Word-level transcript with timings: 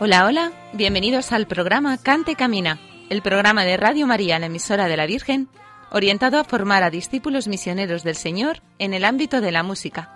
Hola, 0.00 0.26
hola, 0.26 0.52
bienvenidos 0.74 1.32
al 1.32 1.48
programa 1.48 1.98
Cante 1.98 2.36
Camina, 2.36 2.78
el 3.10 3.20
programa 3.20 3.64
de 3.64 3.76
Radio 3.76 4.06
María, 4.06 4.38
la 4.38 4.46
emisora 4.46 4.86
de 4.86 4.96
la 4.96 5.06
Virgen, 5.06 5.48
orientado 5.90 6.38
a 6.38 6.44
formar 6.44 6.84
a 6.84 6.90
discípulos 6.90 7.48
misioneros 7.48 8.04
del 8.04 8.14
Señor 8.14 8.62
en 8.78 8.94
el 8.94 9.04
ámbito 9.04 9.40
de 9.40 9.50
la 9.50 9.64
música. 9.64 10.08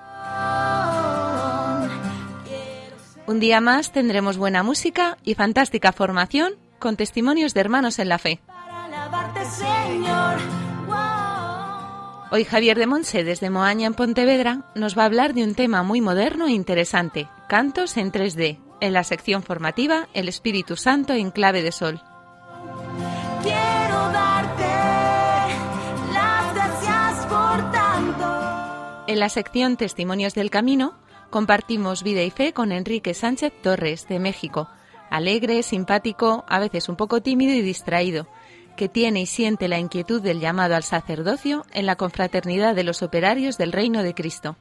Un 3.27 3.41
día 3.41 3.61
más 3.61 3.91
tendremos 3.91 4.37
buena 4.37 4.63
música 4.63 5.19
y 5.25 5.35
fantástica 5.35 5.91
formación 5.91 6.53
con 6.79 6.97
testimonios 6.97 7.53
de 7.53 7.61
hermanos 7.61 7.99
en 7.99 8.09
la 8.09 8.19
fe. 8.19 8.41
Hoy 12.31 12.45
Javier 12.45 12.79
de 12.79 12.87
Monse 12.87 13.25
desde 13.25 13.51
Moaña 13.51 13.89
en 13.89 13.95
Pontevedra 13.95 14.71
nos 14.77 14.97
va 14.97 15.03
a 15.03 15.07
hablar 15.07 15.35
de 15.35 15.43
un 15.43 15.57
tema 15.57 15.83
muy 15.83 16.01
moderno 16.01 16.47
e 16.47 16.53
interesante, 16.53 17.29
cantos 17.49 17.97
en 17.97 18.13
3D, 18.13 18.59
en 18.83 18.93
la 18.93 19.05
sección 19.05 19.45
formativa 19.45 20.09
El 20.13 20.29
Espíritu 20.29 20.77
Santo 20.77 21.13
en 21.13 21.31
clave 21.31 21.63
de 21.63 21.71
sol. 21.71 22.03
Quiero 23.41 24.13
darte 24.13 24.65
las 26.13 26.55
gracias 26.55 27.27
por 27.27 27.71
tanto. 27.71 29.05
En 29.07 29.21
la 29.21 29.29
sección 29.29 29.77
Testimonios 29.77 30.35
del 30.35 30.51
Camino 30.51 30.99
compartimos 31.31 32.03
vida 32.03 32.23
y 32.23 32.31
fe 32.31 32.53
con 32.53 32.73
Enrique 32.73 33.15
Sánchez 33.15 33.53
Torres, 33.63 34.09
de 34.09 34.19
México, 34.19 34.69
alegre, 35.11 35.63
simpático, 35.63 36.45
a 36.49 36.59
veces 36.59 36.89
un 36.89 36.97
poco 36.97 37.23
tímido 37.23 37.55
y 37.55 37.63
distraído, 37.63 38.27
que 38.77 38.89
tiene 38.89 39.21
y 39.21 39.27
siente 39.27 39.69
la 39.69 39.79
inquietud 39.79 40.21
del 40.21 40.41
llamado 40.41 40.75
al 40.75 40.83
sacerdocio 40.83 41.65
en 41.73 41.87
la 41.87 41.95
confraternidad 41.95 42.75
de 42.75 42.83
los 42.83 43.03
operarios 43.03 43.59
del 43.59 43.71
Reino 43.71 44.03
de 44.03 44.15
Cristo. 44.15 44.57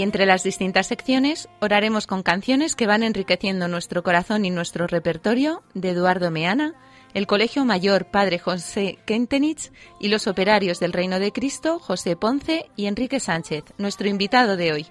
Y 0.00 0.02
entre 0.02 0.24
las 0.24 0.42
distintas 0.42 0.86
secciones 0.86 1.50
oraremos 1.60 2.06
con 2.06 2.22
canciones 2.22 2.74
que 2.74 2.86
van 2.86 3.02
enriqueciendo 3.02 3.68
nuestro 3.68 4.02
corazón 4.02 4.46
y 4.46 4.50
nuestro 4.50 4.86
repertorio 4.86 5.62
de 5.74 5.90
Eduardo 5.90 6.30
Meana, 6.30 6.72
el 7.12 7.26
Colegio 7.26 7.66
Mayor 7.66 8.06
Padre 8.06 8.38
José 8.38 8.98
Kentenich 9.04 9.70
y 10.00 10.08
los 10.08 10.26
operarios 10.26 10.80
del 10.80 10.94
Reino 10.94 11.18
de 11.18 11.32
Cristo 11.32 11.78
José 11.78 12.16
Ponce 12.16 12.70
y 12.76 12.86
Enrique 12.86 13.20
Sánchez, 13.20 13.64
nuestro 13.76 14.08
invitado 14.08 14.56
de 14.56 14.72
hoy. 14.72 14.86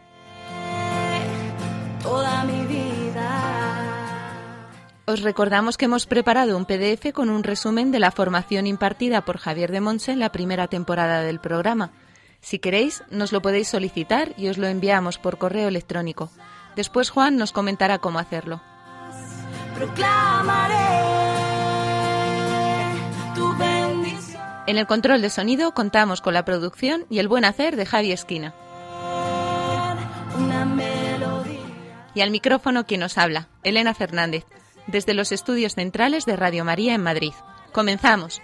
toda 2.03 2.44
mi 2.44 2.67
vida. 2.67 4.29
Os 5.07 5.23
recordamos 5.23 5.75
que 5.78 5.85
hemos 5.85 6.05
preparado 6.05 6.55
un 6.55 6.66
PDF 6.66 7.13
con 7.13 7.31
un 7.31 7.41
resumen 7.41 7.91
de 7.91 7.97
la 7.97 8.11
formación 8.11 8.67
impartida 8.67 9.25
por 9.25 9.39
Javier 9.39 9.72
de 9.72 9.81
Monse 9.81 10.11
en 10.11 10.19
la 10.19 10.31
primera 10.31 10.67
temporada 10.67 11.23
del 11.23 11.39
programa. 11.39 11.94
Si 12.41 12.59
queréis, 12.59 13.03
nos 13.09 13.31
lo 13.31 13.41
podéis 13.41 13.67
solicitar 13.67 14.33
y 14.38 14.47
os 14.47 14.57
lo 14.57 14.67
enviamos 14.67 15.17
por 15.17 15.38
correo 15.38 15.67
electrónico. 15.67 16.29
Después 16.75 17.09
Juan 17.09 17.38
nos 17.38 17.51
comentará 17.51 18.00
cómo 18.00 18.19
hacerlo. 18.19 18.61
En 24.67 24.78
el 24.78 24.85
control 24.85 25.22
de 25.22 25.29
sonido 25.29 25.73
contamos 25.73 26.22
con 26.22 26.33
la 26.33 26.45
producción 26.45 27.05
y 27.09 27.19
el 27.19 27.28
buen 27.28 27.44
hacer 27.44 27.75
de 27.75 27.85
Javi 27.85 28.11
Esquina. 28.11 28.53
Y 32.13 32.22
al 32.22 32.31
micrófono 32.31 32.85
quien 32.85 33.01
nos 33.01 33.17
habla, 33.17 33.47
Elena 33.63 33.94
Fernández, 33.94 34.45
desde 34.88 35.13
los 35.13 35.31
estudios 35.31 35.75
centrales 35.75 36.25
de 36.25 36.35
Radio 36.35 36.66
María 36.66 36.94
en 36.94 37.03
Madrid. 37.03 37.33
Comenzamos. 37.72 38.41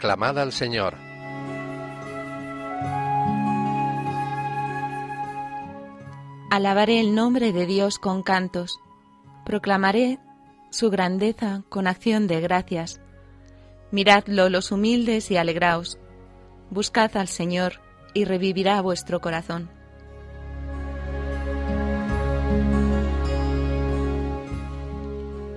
Aclamad 0.00 0.38
al 0.38 0.50
Señor. 0.50 0.96
Alabaré 6.50 7.00
el 7.00 7.14
nombre 7.14 7.52
de 7.52 7.66
Dios 7.66 7.98
con 7.98 8.22
cantos. 8.22 8.80
Proclamaré 9.44 10.18
su 10.70 10.88
grandeza 10.88 11.64
con 11.68 11.86
acción 11.86 12.28
de 12.28 12.40
gracias. 12.40 12.98
Miradlo 13.90 14.48
los 14.48 14.72
humildes 14.72 15.30
y 15.30 15.36
alegraos. 15.36 15.98
Buscad 16.70 17.14
al 17.18 17.28
Señor 17.28 17.82
y 18.14 18.24
revivirá 18.24 18.80
vuestro 18.80 19.20
corazón. 19.20 19.68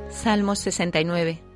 Salmos 0.09 0.59
69. 0.59 1.52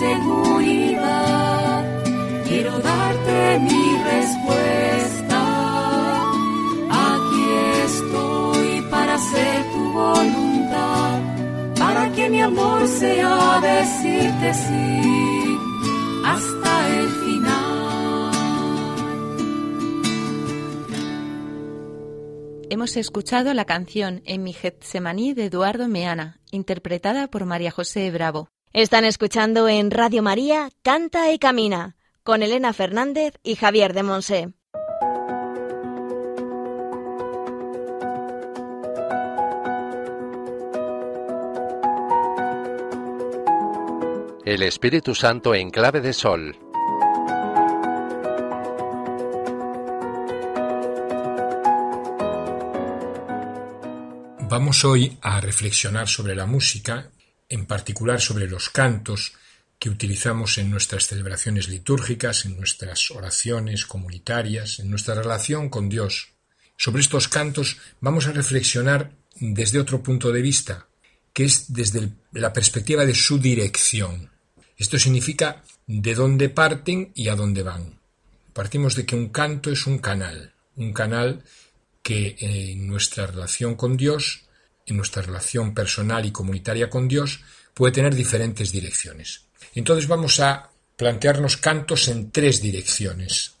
Mi 0.00 0.06
inseguridad, 0.06 1.84
quiero 2.48 2.78
darte 2.78 3.58
mi 3.60 3.96
respuesta. 4.02 5.40
Aquí 6.90 7.44
estoy 7.84 8.82
para 8.90 9.14
hacer 9.14 9.64
tu 9.72 9.92
voluntad, 9.92 11.20
para 11.78 12.12
que 12.12 12.30
mi 12.30 12.40
amor 12.40 12.86
sea 12.88 13.60
decirte 13.60 14.54
sí 14.54 15.58
hasta 16.24 16.98
el 16.98 17.08
final. 17.08 17.50
Hemos 22.70 22.96
escuchado 22.96 23.52
la 23.52 23.64
canción 23.64 24.22
En 24.24 24.44
mi 24.44 24.52
Getsemaní 24.52 25.34
de 25.34 25.46
Eduardo 25.46 25.88
Meana, 25.88 26.38
interpretada 26.52 27.26
por 27.28 27.44
María 27.44 27.72
José 27.72 28.10
Bravo. 28.12 28.48
Están 28.72 29.04
escuchando 29.04 29.68
en 29.68 29.90
Radio 29.90 30.22
María 30.22 30.70
Canta 30.82 31.32
y 31.32 31.40
Camina 31.40 31.96
con 32.22 32.40
Elena 32.40 32.72
Fernández 32.72 33.34
y 33.42 33.56
Javier 33.56 33.94
de 33.94 34.02
Monse. 34.04 34.54
El 44.44 44.62
Espíritu 44.62 45.16
Santo 45.16 45.52
en 45.56 45.70
clave 45.70 46.00
de 46.00 46.12
sol. 46.12 46.56
Vamos 54.48 54.84
hoy 54.84 55.18
a 55.22 55.40
reflexionar 55.40 56.06
sobre 56.06 56.36
la 56.36 56.46
música, 56.46 57.10
en 57.50 57.66
particular 57.66 58.20
sobre 58.20 58.48
los 58.48 58.70
cantos 58.70 59.34
que 59.78 59.90
utilizamos 59.90 60.58
en 60.58 60.70
nuestras 60.70 61.06
celebraciones 61.06 61.68
litúrgicas, 61.68 62.44
en 62.44 62.56
nuestras 62.56 63.10
oraciones 63.10 63.86
comunitarias, 63.86 64.78
en 64.78 64.88
nuestra 64.90 65.14
relación 65.14 65.68
con 65.68 65.88
Dios. 65.88 66.32
Sobre 66.76 67.02
estos 67.02 67.28
cantos 67.28 67.78
vamos 68.00 68.26
a 68.26 68.32
reflexionar 68.32 69.12
desde 69.36 69.80
otro 69.80 70.02
punto 70.02 70.32
de 70.32 70.42
vista, 70.42 70.86
que 71.32 71.44
es 71.44 71.72
desde 71.72 72.10
la 72.32 72.52
perspectiva 72.52 73.04
de 73.04 73.14
su 73.14 73.38
dirección. 73.38 74.30
Esto 74.76 74.98
significa 74.98 75.62
de 75.86 76.14
dónde 76.14 76.48
parten 76.48 77.12
y 77.14 77.28
a 77.28 77.36
dónde 77.36 77.62
van. 77.62 77.98
Partimos 78.52 78.94
de 78.94 79.06
que 79.06 79.16
un 79.16 79.30
canto 79.30 79.70
es 79.70 79.86
un 79.86 79.98
canal, 79.98 80.54
un 80.76 80.92
canal 80.92 81.42
que 82.02 82.36
eh, 82.38 82.72
en 82.72 82.86
nuestra 82.86 83.26
relación 83.26 83.74
con 83.74 83.96
Dios, 83.96 84.44
en 84.90 84.96
nuestra 84.96 85.22
relación 85.22 85.74
personal 85.74 86.24
y 86.26 86.32
comunitaria 86.32 86.90
con 86.90 87.08
Dios, 87.08 87.40
puede 87.74 87.92
tener 87.92 88.14
diferentes 88.14 88.72
direcciones. 88.72 89.46
Entonces 89.74 90.08
vamos 90.08 90.40
a 90.40 90.70
plantearnos 90.96 91.56
cantos 91.56 92.08
en 92.08 92.30
tres 92.30 92.60
direcciones. 92.60 93.54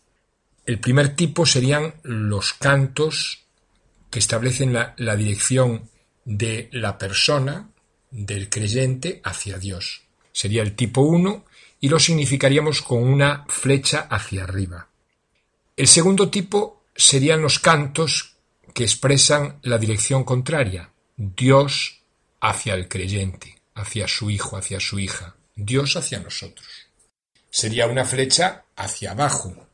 El 0.66 0.78
primer 0.78 1.16
tipo 1.16 1.46
serían 1.46 1.94
los 2.02 2.52
cantos 2.52 3.46
que 4.10 4.18
establecen 4.18 4.72
la, 4.72 5.16
dirección 5.16 5.88
de 6.24 6.68
la 6.72 6.98
persona, 6.98 7.70
del 8.10 8.48
creyente, 8.50 9.20
hacia 9.24 9.56
Dios. 9.58 10.02
Sería 10.32 10.62
el 10.62 10.74
tipo 10.74 11.00
1 11.00 11.44
y 11.80 11.88
lo 11.88 11.98
significaríamos 11.98 12.82
con 12.82 13.02
una 13.02 13.46
flecha 13.48 14.00
hacia 14.10 14.44
arriba. 14.44 14.88
El 15.76 15.86
segundo 15.86 16.28
tipo 16.28 16.82
serían 16.94 17.40
los 17.40 17.58
cantos 17.58 18.36
que 18.74 18.84
expresan 18.84 19.60
la 19.62 19.78
dirección 19.78 20.24
contraria, 20.24 20.90
Dios 21.22 22.00
hacia 22.40 22.72
el 22.72 22.88
creyente, 22.88 23.60
hacia 23.74 24.08
su 24.08 24.30
hijo, 24.30 24.56
hacia 24.56 24.80
su 24.80 24.98
hija, 24.98 25.36
Dios 25.54 25.94
hacia 25.96 26.18
nosotros. 26.18 26.66
Sería 27.50 27.88
una 27.88 28.06
flecha 28.06 28.64
hacia 28.74 29.10
abajo. 29.10 29.68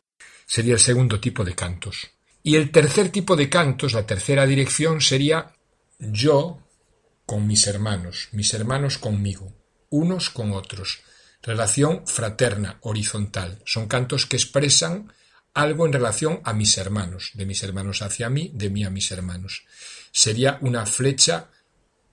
Sería 0.44 0.74
el 0.74 0.80
segundo 0.80 1.20
tipo 1.20 1.44
de 1.44 1.54
cantos. 1.54 2.08
Y 2.42 2.56
el 2.56 2.72
tercer 2.72 3.10
tipo 3.10 3.36
de 3.36 3.48
cantos, 3.48 3.92
la 3.92 4.04
tercera 4.04 4.44
dirección, 4.44 5.00
sería 5.00 5.54
yo 6.00 6.58
con 7.26 7.46
mis 7.46 7.68
hermanos, 7.68 8.28
mis 8.32 8.52
hermanos 8.52 8.98
conmigo, 8.98 9.52
unos 9.88 10.30
con 10.30 10.50
otros. 10.50 11.02
Relación 11.42 12.08
fraterna, 12.08 12.78
horizontal. 12.80 13.62
Son 13.64 13.86
cantos 13.86 14.26
que 14.26 14.34
expresan 14.34 15.12
algo 15.54 15.86
en 15.86 15.92
relación 15.92 16.40
a 16.42 16.52
mis 16.52 16.76
hermanos, 16.76 17.30
de 17.34 17.46
mis 17.46 17.62
hermanos 17.62 18.02
hacia 18.02 18.28
mí, 18.30 18.50
de 18.52 18.68
mí 18.68 18.82
a 18.82 18.90
mis 18.90 19.12
hermanos. 19.12 19.64
Sería 20.16 20.56
una 20.62 20.86
flecha 20.86 21.50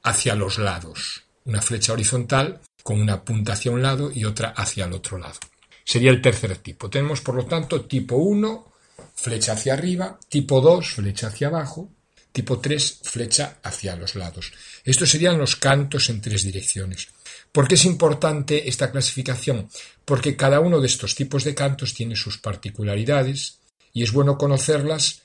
hacia 0.01 0.35
los 0.35 0.57
lados, 0.57 1.23
una 1.45 1.61
flecha 1.61 1.93
horizontal 1.93 2.59
con 2.83 2.99
una 2.99 3.23
punta 3.23 3.53
hacia 3.53 3.71
un 3.71 3.81
lado 3.81 4.11
y 4.13 4.25
otra 4.25 4.49
hacia 4.49 4.83
el 4.83 4.91
otro 4.91 5.17
lado. 5.17 5.39
Sería 5.85 6.11
el 6.11 6.21
tercer 6.21 6.57
tipo. 6.57 6.89
Tenemos, 6.89 7.21
por 7.21 7.35
lo 7.35 7.45
tanto, 7.45 7.85
tipo 7.85 8.17
1, 8.17 8.73
flecha 9.15 9.53
hacia 9.53 9.71
arriba, 9.71 10.19
tipo 10.27 10.59
2, 10.59 10.85
flecha 10.85 11.27
hacia 11.27 11.47
abajo, 11.47 11.91
tipo 12.33 12.59
3, 12.59 12.99
flecha 13.03 13.59
hacia 13.63 13.95
los 13.95 14.15
lados. 14.15 14.51
Estos 14.83 15.09
serían 15.09 15.37
los 15.37 15.55
cantos 15.55 16.09
en 16.09 16.19
tres 16.19 16.43
direcciones. 16.43 17.07
¿Por 17.53 17.69
qué 17.69 17.75
es 17.75 17.85
importante 17.85 18.67
esta 18.67 18.91
clasificación? 18.91 19.69
Porque 20.03 20.35
cada 20.35 20.59
uno 20.59 20.81
de 20.81 20.87
estos 20.87 21.15
tipos 21.15 21.45
de 21.45 21.55
cantos 21.55 21.93
tiene 21.93 22.17
sus 22.17 22.37
particularidades 22.37 23.59
y 23.93 24.03
es 24.03 24.11
bueno 24.11 24.37
conocerlas 24.37 25.22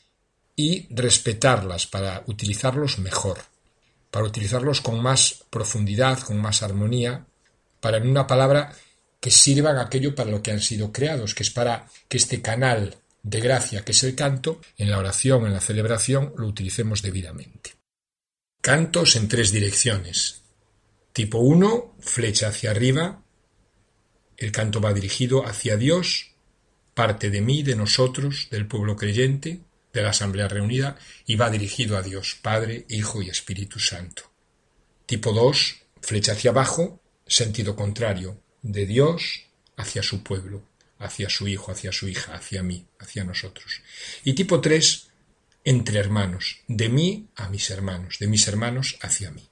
y 0.58 0.88
respetarlas 0.90 1.86
para 1.86 2.24
utilizarlos 2.26 2.98
mejor, 2.98 3.38
para 4.10 4.26
utilizarlos 4.26 4.80
con 4.80 5.00
más 5.00 5.44
profundidad, 5.50 6.18
con 6.18 6.36
más 6.38 6.64
armonía, 6.64 7.26
para 7.78 7.98
en 7.98 8.08
una 8.08 8.26
palabra 8.26 8.74
que 9.20 9.30
sirvan 9.30 9.78
aquello 9.78 10.16
para 10.16 10.32
lo 10.32 10.42
que 10.42 10.50
han 10.50 10.60
sido 10.60 10.90
creados, 10.90 11.32
que 11.36 11.44
es 11.44 11.50
para 11.50 11.86
que 12.08 12.16
este 12.16 12.42
canal 12.42 12.96
de 13.22 13.40
gracia 13.40 13.84
que 13.84 13.92
es 13.92 14.02
el 14.02 14.16
canto, 14.16 14.60
en 14.76 14.90
la 14.90 14.98
oración, 14.98 15.46
en 15.46 15.52
la 15.52 15.60
celebración, 15.60 16.34
lo 16.36 16.48
utilicemos 16.48 17.02
debidamente. 17.02 17.76
Cantos 18.60 19.14
en 19.14 19.28
tres 19.28 19.52
direcciones. 19.52 20.42
Tipo 21.12 21.38
1, 21.38 21.94
flecha 22.00 22.48
hacia 22.48 22.72
arriba. 22.72 23.22
El 24.36 24.50
canto 24.50 24.80
va 24.80 24.92
dirigido 24.92 25.46
hacia 25.46 25.76
Dios, 25.76 26.32
parte 26.94 27.30
de 27.30 27.42
mí, 27.42 27.62
de 27.62 27.76
nosotros, 27.76 28.48
del 28.50 28.66
pueblo 28.66 28.96
creyente, 28.96 29.60
de 29.92 30.02
la 30.02 30.10
Asamblea 30.10 30.48
reunida, 30.48 30.96
y 31.26 31.36
va 31.36 31.50
dirigido 31.50 31.96
a 31.96 32.02
Dios, 32.02 32.38
Padre, 32.40 32.84
Hijo 32.88 33.22
y 33.22 33.30
Espíritu 33.30 33.78
Santo. 33.78 34.30
Tipo 35.06 35.32
2, 35.32 35.76
flecha 36.00 36.32
hacia 36.32 36.50
abajo, 36.50 37.00
sentido 37.26 37.74
contrario, 37.76 38.40
de 38.62 38.86
Dios 38.86 39.46
hacia 39.76 40.02
su 40.02 40.22
pueblo, 40.22 40.62
hacia 40.98 41.30
su 41.30 41.48
hijo, 41.48 41.72
hacia 41.72 41.92
su 41.92 42.08
hija, 42.08 42.34
hacia 42.34 42.62
mí, 42.62 42.86
hacia 42.98 43.24
nosotros. 43.24 43.80
Y 44.24 44.34
tipo 44.34 44.60
3, 44.60 45.08
entre 45.64 45.98
hermanos, 45.98 46.60
de 46.66 46.88
mí 46.88 47.28
a 47.36 47.48
mis 47.48 47.70
hermanos, 47.70 48.18
de 48.18 48.26
mis 48.26 48.46
hermanos 48.48 48.98
hacia 49.00 49.30
mí 49.30 49.48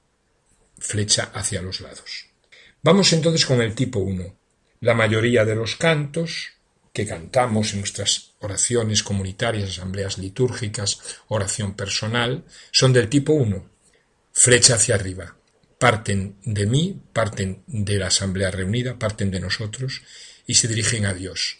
flecha 0.79 1.31
hacia 1.33 1.61
los 1.61 1.81
lados. 1.81 2.27
Vamos 2.81 3.11
entonces 3.13 3.45
con 3.45 3.61
el 3.61 3.75
tipo 3.75 3.99
1. 3.99 4.35
La 4.81 4.93
mayoría 4.93 5.43
de 5.45 5.55
los 5.55 5.75
cantos 5.75 6.49
que 6.93 7.05
cantamos 7.05 7.73
en 7.73 7.79
nuestras 7.79 8.26
oraciones 8.39 9.03
comunitarias, 9.03 9.69
asambleas 9.69 10.17
litúrgicas, 10.17 10.99
oración 11.27 11.73
personal, 11.73 12.45
son 12.71 12.93
del 12.93 13.09
tipo 13.09 13.33
1. 13.33 13.69
Flecha 14.31 14.75
hacia 14.75 14.95
arriba. 14.95 15.35
Parten 15.79 16.37
de 16.43 16.65
mí, 16.65 16.99
parten 17.13 17.63
de 17.67 17.97
la 17.97 18.07
asamblea 18.07 18.51
reunida, 18.51 18.97
parten 18.97 19.31
de 19.31 19.39
nosotros 19.39 20.01
y 20.45 20.55
se 20.55 20.67
dirigen 20.67 21.05
a 21.05 21.13
Dios. 21.13 21.59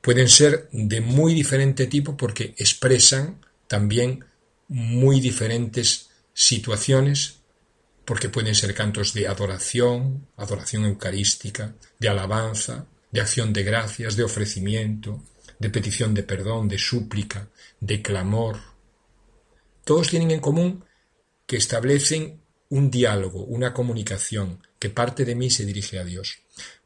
Pueden 0.00 0.28
ser 0.28 0.68
de 0.72 1.00
muy 1.00 1.34
diferente 1.34 1.86
tipo 1.86 2.16
porque 2.16 2.54
expresan 2.58 3.40
también 3.68 4.24
muy 4.68 5.20
diferentes 5.20 6.10
situaciones 6.32 7.42
porque 8.04 8.28
pueden 8.28 8.54
ser 8.54 8.74
cantos 8.74 9.14
de 9.14 9.28
adoración, 9.28 10.26
adoración 10.36 10.84
eucarística, 10.84 11.74
de 11.98 12.08
alabanza, 12.08 12.86
de 13.12 13.20
acción 13.20 13.52
de 13.52 13.62
gracias, 13.62 14.16
de 14.16 14.24
ofrecimiento, 14.24 15.22
de 15.62 15.70
petición 15.70 16.12
de 16.12 16.24
perdón, 16.24 16.68
de 16.68 16.76
súplica, 16.76 17.48
de 17.78 18.02
clamor. 18.02 18.58
Todos 19.84 20.08
tienen 20.08 20.32
en 20.32 20.40
común 20.40 20.84
que 21.46 21.56
establecen 21.56 22.42
un 22.70 22.90
diálogo, 22.90 23.44
una 23.44 23.72
comunicación, 23.72 24.66
que 24.80 24.90
parte 24.90 25.24
de 25.24 25.36
mí 25.36 25.50
se 25.50 25.64
dirige 25.64 26.00
a 26.00 26.04
Dios. 26.04 26.40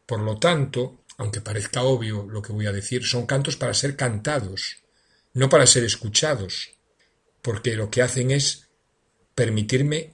Por 0.05 0.21
lo 0.21 0.37
tanto, 0.37 1.05
aunque 1.17 1.41
parezca 1.41 1.85
obvio 1.85 2.27
lo 2.29 2.43
que 2.43 2.53
voy 2.53 2.67
a 2.67 2.73
decir, 2.73 3.03
son 3.07 3.25
cantos 3.25 3.57
para 3.57 3.73
ser 3.73 3.97
cantados, 3.97 4.77
no 5.33 5.49
para 5.49 5.67
ser 5.67 5.83
escuchados, 5.83 6.73
porque 7.41 7.77
lo 7.77 7.89
que 7.89 8.03
hacen 8.03 8.31
es 8.31 8.69
permitirme 9.35 10.13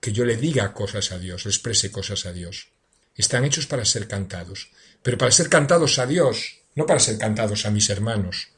que 0.00 0.12
yo 0.12 0.24
le 0.24 0.36
diga 0.36 0.74
cosas 0.74 1.12
a 1.12 1.18
Dios, 1.20 1.44
le 1.44 1.52
exprese 1.52 1.92
cosas 1.92 2.26
a 2.26 2.32
Dios. 2.32 2.72
Están 3.14 3.44
hechos 3.44 3.68
para 3.68 3.84
ser 3.84 4.08
cantados, 4.08 4.72
pero 5.00 5.16
para 5.16 5.30
ser 5.30 5.48
cantados 5.48 6.00
a 6.00 6.06
Dios, 6.06 6.59
no 6.74 6.86
para 6.86 7.00
ser 7.00 7.18
cantados 7.18 7.66
a 7.66 7.70
mis 7.70 7.90
hermanos. 7.90 8.48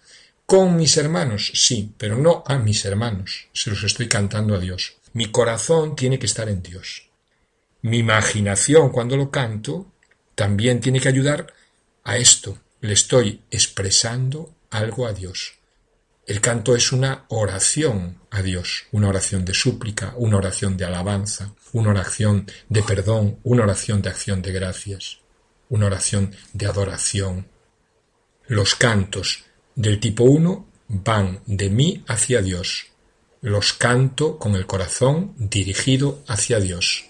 Con 0.46 0.76
mis 0.76 0.96
hermanos, 0.96 1.52
sí, 1.54 1.92
pero 1.96 2.16
no 2.16 2.42
a 2.46 2.58
mis 2.58 2.84
hermanos. 2.84 3.48
Se 3.52 3.70
los 3.70 3.82
estoy 3.84 4.08
cantando 4.08 4.54
a 4.54 4.58
Dios. 4.58 4.94
Mi 5.12 5.30
corazón 5.30 5.96
tiene 5.96 6.18
que 6.18 6.26
estar 6.26 6.48
en 6.48 6.62
Dios. 6.62 7.08
Mi 7.82 7.98
imaginación, 7.98 8.90
cuando 8.90 9.16
lo 9.16 9.30
canto, 9.30 9.92
también 10.34 10.80
tiene 10.80 11.00
que 11.00 11.08
ayudar 11.08 11.52
a 12.04 12.16
esto. 12.16 12.58
Le 12.80 12.92
estoy 12.92 13.42
expresando 13.50 14.54
algo 14.70 15.06
a 15.06 15.12
Dios. 15.12 15.54
El 16.24 16.40
canto 16.40 16.76
es 16.76 16.92
una 16.92 17.24
oración 17.28 18.20
a 18.30 18.42
Dios, 18.42 18.84
una 18.92 19.08
oración 19.08 19.44
de 19.44 19.54
súplica, 19.54 20.14
una 20.16 20.36
oración 20.36 20.76
de 20.76 20.84
alabanza, 20.84 21.52
una 21.72 21.90
oración 21.90 22.46
de 22.68 22.82
perdón, 22.82 23.38
una 23.42 23.64
oración 23.64 24.02
de 24.02 24.10
acción 24.10 24.40
de 24.40 24.52
gracias, 24.52 25.18
una 25.68 25.86
oración 25.86 26.34
de 26.52 26.66
adoración. 26.66 27.48
Los 28.52 28.74
cantos 28.74 29.44
del 29.76 29.98
tipo 29.98 30.24
1 30.24 30.66
van 30.88 31.40
de 31.46 31.70
mí 31.70 32.04
hacia 32.06 32.42
Dios. 32.42 32.88
Los 33.40 33.72
canto 33.72 34.38
con 34.38 34.56
el 34.56 34.66
corazón 34.66 35.32
dirigido 35.38 36.22
hacia 36.28 36.60
Dios. 36.60 37.06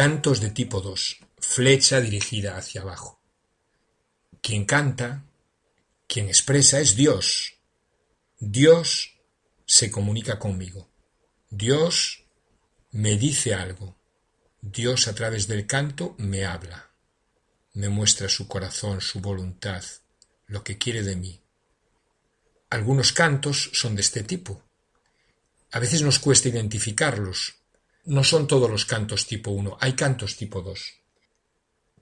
Cantos 0.00 0.40
de 0.40 0.48
tipo 0.48 0.80
2. 0.80 1.18
Flecha 1.40 2.00
dirigida 2.00 2.56
hacia 2.56 2.80
abajo. 2.80 3.20
Quien 4.40 4.64
canta 4.64 5.24
Quien 6.08 6.28
expresa 6.28 6.80
es 6.80 6.96
Dios. 6.96 7.58
Dios 8.38 9.18
se 9.66 9.90
comunica 9.90 10.38
conmigo. 10.38 10.88
Dios 11.50 12.24
me 12.92 13.18
dice 13.18 13.52
algo. 13.52 13.94
Dios 14.62 15.06
a 15.06 15.14
través 15.14 15.46
del 15.48 15.66
canto 15.66 16.14
me 16.16 16.46
habla. 16.46 16.92
Me 17.74 17.90
muestra 17.90 18.30
su 18.30 18.48
corazón, 18.48 19.02
su 19.02 19.20
voluntad, 19.20 19.84
lo 20.46 20.64
que 20.64 20.78
quiere 20.78 21.02
de 21.02 21.16
mí. 21.16 21.42
Algunos 22.70 23.12
cantos 23.12 23.68
son 23.74 23.96
de 23.96 24.00
este 24.00 24.22
tipo. 24.22 24.64
A 25.72 25.78
veces 25.78 26.00
nos 26.00 26.18
cuesta 26.18 26.48
identificarlos. 26.48 27.59
No 28.10 28.24
son 28.24 28.48
todos 28.48 28.68
los 28.68 28.86
cantos 28.86 29.24
tipo 29.24 29.52
1, 29.52 29.78
hay 29.80 29.92
cantos 29.92 30.36
tipo 30.36 30.62
2. 30.62 30.94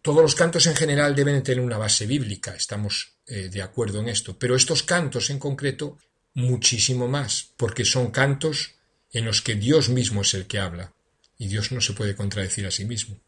Todos 0.00 0.22
los 0.22 0.34
cantos 0.34 0.66
en 0.66 0.74
general 0.74 1.14
deben 1.14 1.42
tener 1.42 1.62
una 1.62 1.76
base 1.76 2.06
bíblica, 2.06 2.54
estamos 2.54 3.18
eh, 3.26 3.50
de 3.50 3.60
acuerdo 3.60 4.00
en 4.00 4.08
esto, 4.08 4.38
pero 4.38 4.56
estos 4.56 4.82
cantos 4.82 5.28
en 5.28 5.38
concreto 5.38 5.98
muchísimo 6.32 7.08
más, 7.08 7.52
porque 7.58 7.84
son 7.84 8.10
cantos 8.10 8.76
en 9.12 9.26
los 9.26 9.42
que 9.42 9.56
Dios 9.56 9.90
mismo 9.90 10.22
es 10.22 10.32
el 10.32 10.46
que 10.46 10.58
habla, 10.58 10.94
y 11.36 11.48
Dios 11.48 11.72
no 11.72 11.82
se 11.82 11.92
puede 11.92 12.16
contradecir 12.16 12.64
a 12.64 12.70
sí 12.70 12.86
mismo. 12.86 13.20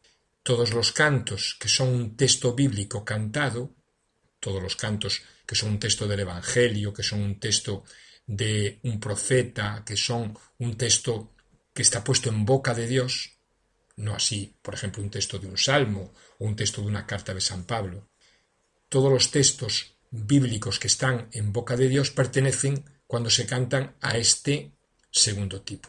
Todos 0.43 0.73
los 0.73 0.91
cantos 0.93 1.59
que 1.61 1.69
son 1.69 1.89
un 1.89 2.17
texto 2.17 2.55
bíblico 2.55 3.05
cantado, 3.05 3.75
todos 4.41 4.63
los 4.63 4.75
cantos 4.75 5.21
que 5.45 5.55
son 5.55 5.73
un 5.73 5.79
texto 5.79 6.09
del 6.09 6.21
Evangelio, 6.21 6.95
que 6.95 7.03
son 7.03 7.21
un 7.21 7.39
texto 7.39 7.85
de 8.27 8.79
un 8.85 8.99
profeta, 8.99 9.83
que 9.85 9.99
son 9.99 10.35
un 10.57 10.79
texto 10.79 11.35
está 11.83 12.05
puesto 12.05 12.29
en 12.29 12.45
boca 12.45 12.75
de 12.75 12.87
Dios, 12.87 13.39
no 13.97 14.15
así, 14.15 14.57
por 14.63 14.75
ejemplo, 14.75 15.03
un 15.03 15.11
texto 15.11 15.39
de 15.39 15.47
un 15.47 15.59
salmo 15.59 16.13
o 16.39 16.45
un 16.45 16.57
texto 16.57 16.81
de 16.81 16.89
una 16.89 17.07
carta 17.07 17.35
de 17.35 17.41
San 17.41 17.65
Pablo. 17.65 18.09
Todos 18.89 19.13
los 19.13 19.31
textos 19.31 19.95
bíblicos 20.11 20.79
que 20.79 20.89
están 20.89 21.29
en 21.33 21.53
boca 21.53 21.77
de 21.77 21.89
Dios 21.89 22.11
pertenecen 22.11 22.85
cuando 23.07 23.31
se 23.31 23.47
cantan 23.47 23.97
a 24.01 24.17
este 24.17 24.73
segundo 25.11 25.63
tipo. 25.63 25.89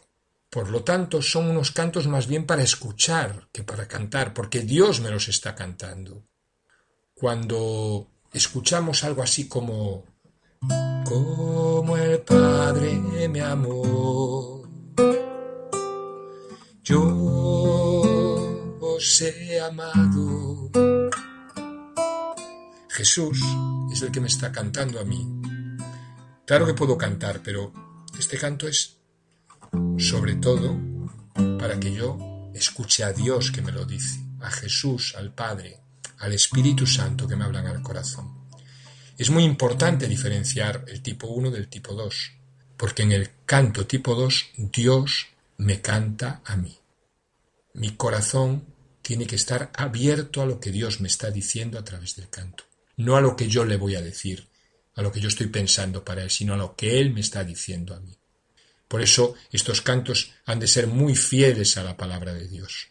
Por 0.50 0.69
lo 0.69 0.83
tanto, 0.83 1.21
son 1.21 1.50
unos 1.50 1.71
cantos 1.71 2.07
más 2.07 2.27
bien 2.27 2.45
para 2.45 2.62
escuchar 2.62 3.48
que 3.53 3.63
para 3.63 3.88
cantar, 3.88 4.33
porque 4.33 4.60
Dios 4.60 5.00
me 5.00 5.10
los 5.10 5.29
está 5.29 5.55
cantando. 5.55 6.27
Cuando 7.13 8.10
escuchamos 8.33 9.03
algo 9.03 9.24
así 9.24 9.48
como 9.48 10.05
como 11.05 11.98
el 11.98 12.19
Padre 12.19 12.93
me 13.29 13.41
amó, 13.41 14.50
yo 16.91 18.77
os 18.81 19.21
he 19.21 19.62
amado. 19.62 20.69
Jesús 22.89 23.39
es 23.93 24.01
el 24.01 24.12
que 24.12 24.19
me 24.19 24.27
está 24.27 24.51
cantando 24.51 25.00
a 25.00 25.05
mí. 25.05 25.25
Claro 26.45 26.65
que 26.65 26.74
puedo 26.74 26.98
cantar, 26.98 27.41
pero 27.41 27.71
este 28.19 28.38
canto 28.38 28.67
es 28.67 28.98
sobre 29.99 30.36
todo 30.36 30.77
para 31.58 31.80
que 31.80 31.93
yo 31.93 32.51
escuche 32.54 33.06
a 33.06 33.13
Dios 33.13 33.51
que 33.51 33.62
me 33.62 33.71
lo 33.71 33.86
dice, 33.86 34.19
a 34.41 34.51
Jesús, 34.51 35.15
al 35.17 35.34
Padre, 35.34 35.80
al 36.19 36.34
Espíritu 36.34 36.86
Santo 36.86 37.25
que 37.25 37.38
me 37.38 37.45
hablan 37.45 37.67
al 37.67 37.82
corazón. 37.82 38.49
Es 39.17 39.30
muy 39.30 39.45
importante 39.45 40.08
diferenciar 40.08 40.84
el 40.89 41.01
tipo 41.01 41.27
1 41.27 41.51
del 41.51 41.69
tipo 41.69 41.93
2, 41.93 42.32
porque 42.75 43.04
en 43.04 43.13
el 43.13 43.30
canto 43.45 43.88
tipo 43.88 44.13
2 44.13 44.51
Dios 44.58 45.27
me 45.56 45.80
canta 45.80 46.41
a 46.43 46.58
mí. 46.58 46.81
Mi 47.73 47.91
corazón 47.91 48.65
tiene 49.01 49.25
que 49.25 49.36
estar 49.36 49.71
abierto 49.75 50.41
a 50.41 50.45
lo 50.45 50.60
que 50.60 50.71
Dios 50.71 51.01
me 51.01 51.07
está 51.07 51.31
diciendo 51.31 51.79
a 51.79 51.84
través 51.84 52.15
del 52.15 52.29
canto, 52.29 52.65
no 52.97 53.15
a 53.15 53.21
lo 53.21 53.36
que 53.36 53.47
yo 53.47 53.65
le 53.65 53.77
voy 53.77 53.95
a 53.95 54.01
decir, 54.01 54.49
a 54.95 55.01
lo 55.01 55.12
que 55.12 55.19
yo 55.19 55.29
estoy 55.29 55.47
pensando 55.47 56.03
para 56.03 56.23
Él, 56.23 56.29
sino 56.29 56.53
a 56.53 56.57
lo 56.57 56.75
que 56.75 56.99
Él 56.99 57.13
me 57.13 57.21
está 57.21 57.43
diciendo 57.43 57.95
a 57.95 57.99
mí. 57.99 58.17
Por 58.88 59.01
eso 59.01 59.36
estos 59.51 59.81
cantos 59.81 60.34
han 60.45 60.60
de 60.60 60.67
ser 60.67 60.88
muy 60.88 61.15
fieles 61.15 61.77
a 61.77 61.84
la 61.84 61.95
palabra 61.95 62.34
de 62.34 62.47
Dios, 62.47 62.89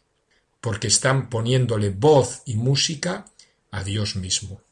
porque 0.60 0.88
están 0.88 1.28
poniéndole 1.28 1.90
voz 1.90 2.42
y 2.46 2.56
música 2.56 3.26
a 3.70 3.84
Dios 3.84 4.16
mismo. 4.16 4.62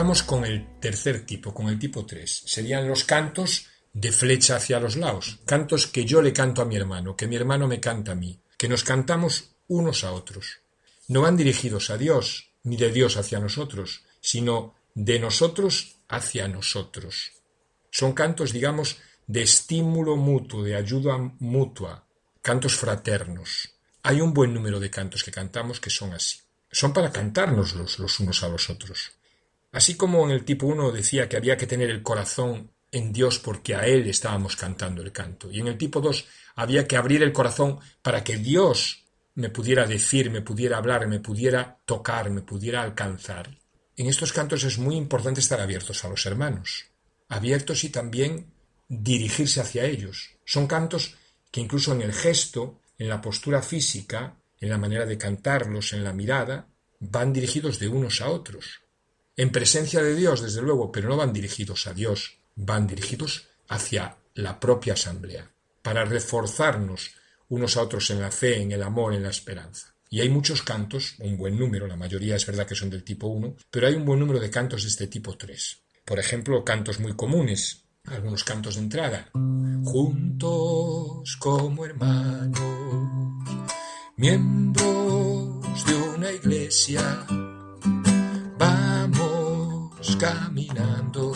Vamos 0.00 0.22
con 0.22 0.46
el 0.46 0.80
tercer 0.80 1.26
tipo, 1.26 1.52
con 1.52 1.68
el 1.68 1.78
tipo 1.78 2.06
3. 2.06 2.44
Serían 2.46 2.88
los 2.88 3.04
cantos 3.04 3.66
de 3.92 4.10
flecha 4.12 4.56
hacia 4.56 4.80
los 4.80 4.96
lados. 4.96 5.40
Cantos 5.44 5.86
que 5.86 6.06
yo 6.06 6.22
le 6.22 6.32
canto 6.32 6.62
a 6.62 6.64
mi 6.64 6.74
hermano, 6.74 7.14
que 7.14 7.26
mi 7.26 7.36
hermano 7.36 7.68
me 7.68 7.80
canta 7.80 8.12
a 8.12 8.14
mí, 8.14 8.40
que 8.56 8.66
nos 8.66 8.82
cantamos 8.82 9.50
unos 9.68 10.02
a 10.04 10.12
otros. 10.12 10.60
No 11.08 11.20
van 11.20 11.36
dirigidos 11.36 11.90
a 11.90 11.98
Dios, 11.98 12.48
ni 12.62 12.78
de 12.78 12.90
Dios 12.90 13.18
hacia 13.18 13.40
nosotros, 13.40 14.04
sino 14.22 14.74
de 14.94 15.18
nosotros 15.18 15.96
hacia 16.08 16.48
nosotros. 16.48 17.32
Son 17.90 18.14
cantos, 18.14 18.54
digamos, 18.54 18.96
de 19.26 19.42
estímulo 19.42 20.16
mutuo, 20.16 20.62
de 20.62 20.76
ayuda 20.76 21.18
mutua, 21.40 22.06
cantos 22.40 22.74
fraternos. 22.74 23.74
Hay 24.02 24.22
un 24.22 24.32
buen 24.32 24.54
número 24.54 24.80
de 24.80 24.88
cantos 24.88 25.22
que 25.22 25.30
cantamos 25.30 25.78
que 25.78 25.90
son 25.90 26.14
así. 26.14 26.38
Son 26.72 26.94
para 26.94 27.12
cantárnoslos 27.12 27.76
los, 27.76 27.98
los 27.98 28.20
unos 28.20 28.42
a 28.42 28.48
los 28.48 28.70
otros. 28.70 29.19
Así 29.72 29.96
como 29.96 30.24
en 30.24 30.32
el 30.32 30.44
tipo 30.44 30.66
1 30.66 30.90
decía 30.90 31.28
que 31.28 31.36
había 31.36 31.56
que 31.56 31.66
tener 31.66 31.90
el 31.90 32.02
corazón 32.02 32.72
en 32.90 33.12
Dios 33.12 33.38
porque 33.38 33.76
a 33.76 33.86
Él 33.86 34.08
estábamos 34.08 34.56
cantando 34.56 35.02
el 35.02 35.12
canto. 35.12 35.50
Y 35.50 35.60
en 35.60 35.68
el 35.68 35.78
tipo 35.78 36.00
2 36.00 36.26
había 36.56 36.88
que 36.88 36.96
abrir 36.96 37.22
el 37.22 37.32
corazón 37.32 37.78
para 38.02 38.24
que 38.24 38.36
Dios 38.36 39.06
me 39.36 39.48
pudiera 39.48 39.86
decir, 39.86 40.30
me 40.30 40.42
pudiera 40.42 40.78
hablar, 40.78 41.06
me 41.06 41.20
pudiera 41.20 41.78
tocar, 41.84 42.30
me 42.30 42.42
pudiera 42.42 42.82
alcanzar. 42.82 43.56
En 43.96 44.06
estos 44.06 44.32
cantos 44.32 44.64
es 44.64 44.78
muy 44.78 44.96
importante 44.96 45.40
estar 45.40 45.60
abiertos 45.60 46.04
a 46.04 46.08
los 46.08 46.26
hermanos, 46.26 46.86
abiertos 47.28 47.84
y 47.84 47.90
también 47.90 48.52
dirigirse 48.88 49.60
hacia 49.60 49.84
ellos. 49.84 50.30
Son 50.44 50.66
cantos 50.66 51.14
que 51.52 51.60
incluso 51.60 51.92
en 51.92 52.02
el 52.02 52.12
gesto, 52.12 52.80
en 52.98 53.08
la 53.08 53.20
postura 53.20 53.62
física, 53.62 54.36
en 54.58 54.68
la 54.68 54.78
manera 54.78 55.06
de 55.06 55.16
cantarlos, 55.16 55.92
en 55.92 56.02
la 56.02 56.12
mirada, 56.12 56.66
van 56.98 57.32
dirigidos 57.32 57.78
de 57.78 57.88
unos 57.88 58.20
a 58.20 58.30
otros 58.30 58.80
en 59.40 59.52
presencia 59.52 60.02
de 60.02 60.14
Dios, 60.14 60.42
desde 60.42 60.60
luego, 60.60 60.92
pero 60.92 61.08
no 61.08 61.16
van 61.16 61.32
dirigidos 61.32 61.86
a 61.86 61.94
Dios, 61.94 62.36
van 62.56 62.86
dirigidos 62.86 63.46
hacia 63.68 64.18
la 64.34 64.60
propia 64.60 64.92
asamblea, 64.92 65.50
para 65.80 66.04
reforzarnos 66.04 67.12
unos 67.48 67.78
a 67.78 67.82
otros 67.82 68.10
en 68.10 68.20
la 68.20 68.30
fe, 68.30 68.60
en 68.60 68.72
el 68.72 68.82
amor, 68.82 69.14
en 69.14 69.22
la 69.22 69.30
esperanza. 69.30 69.94
Y 70.10 70.20
hay 70.20 70.28
muchos 70.28 70.62
cantos, 70.62 71.14
un 71.20 71.38
buen 71.38 71.58
número, 71.58 71.86
la 71.86 71.96
mayoría 71.96 72.36
es 72.36 72.44
verdad 72.44 72.66
que 72.66 72.74
son 72.74 72.90
del 72.90 73.02
tipo 73.02 73.28
1, 73.28 73.56
pero 73.70 73.86
hay 73.86 73.94
un 73.94 74.04
buen 74.04 74.20
número 74.20 74.40
de 74.40 74.50
cantos 74.50 74.82
de 74.82 74.90
este 74.90 75.06
tipo 75.06 75.38
3. 75.38 75.78
Por 76.04 76.18
ejemplo, 76.18 76.62
cantos 76.62 77.00
muy 77.00 77.14
comunes, 77.14 77.84
algunos 78.04 78.44
cantos 78.44 78.74
de 78.74 78.82
entrada. 78.82 79.30
Juntos 79.32 81.34
como 81.38 81.86
hermanos, 81.86 82.60
miembros 84.18 85.86
de 85.86 85.94
una 86.14 86.30
iglesia, 86.30 87.26
caminando 90.20 91.32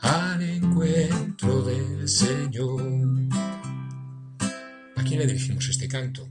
al 0.00 0.42
encuentro 0.42 1.62
del 1.62 2.06
Señor. 2.06 2.82
¿A 4.96 5.02
quién 5.02 5.18
le 5.18 5.26
dirigimos 5.26 5.66
este 5.66 5.88
canto? 5.88 6.28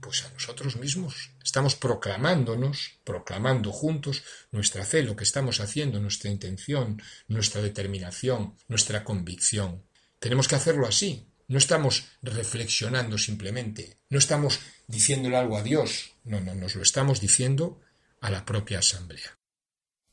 Pues 0.00 0.24
a 0.24 0.32
nosotros 0.32 0.76
mismos. 0.76 1.32
Estamos 1.42 1.74
proclamándonos, 1.74 3.00
proclamando 3.02 3.72
juntos 3.72 4.22
nuestra 4.52 4.84
fe, 4.84 5.02
lo 5.02 5.16
que 5.16 5.24
estamos 5.24 5.58
haciendo, 5.58 5.98
nuestra 5.98 6.30
intención, 6.30 7.02
nuestra 7.26 7.60
determinación, 7.60 8.54
nuestra 8.68 9.02
convicción. 9.02 9.82
Tenemos 10.20 10.46
que 10.46 10.54
hacerlo 10.54 10.86
así. 10.86 11.26
No 11.48 11.58
estamos 11.58 12.04
reflexionando 12.22 13.18
simplemente, 13.18 13.98
no 14.10 14.18
estamos 14.18 14.60
diciéndole 14.86 15.38
algo 15.38 15.56
a 15.56 15.62
Dios, 15.62 16.12
no, 16.24 16.40
no, 16.40 16.54
nos 16.54 16.76
lo 16.76 16.82
estamos 16.82 17.22
diciendo 17.22 17.80
a 18.20 18.30
la 18.30 18.44
propia 18.44 18.80
asamblea. 18.80 19.37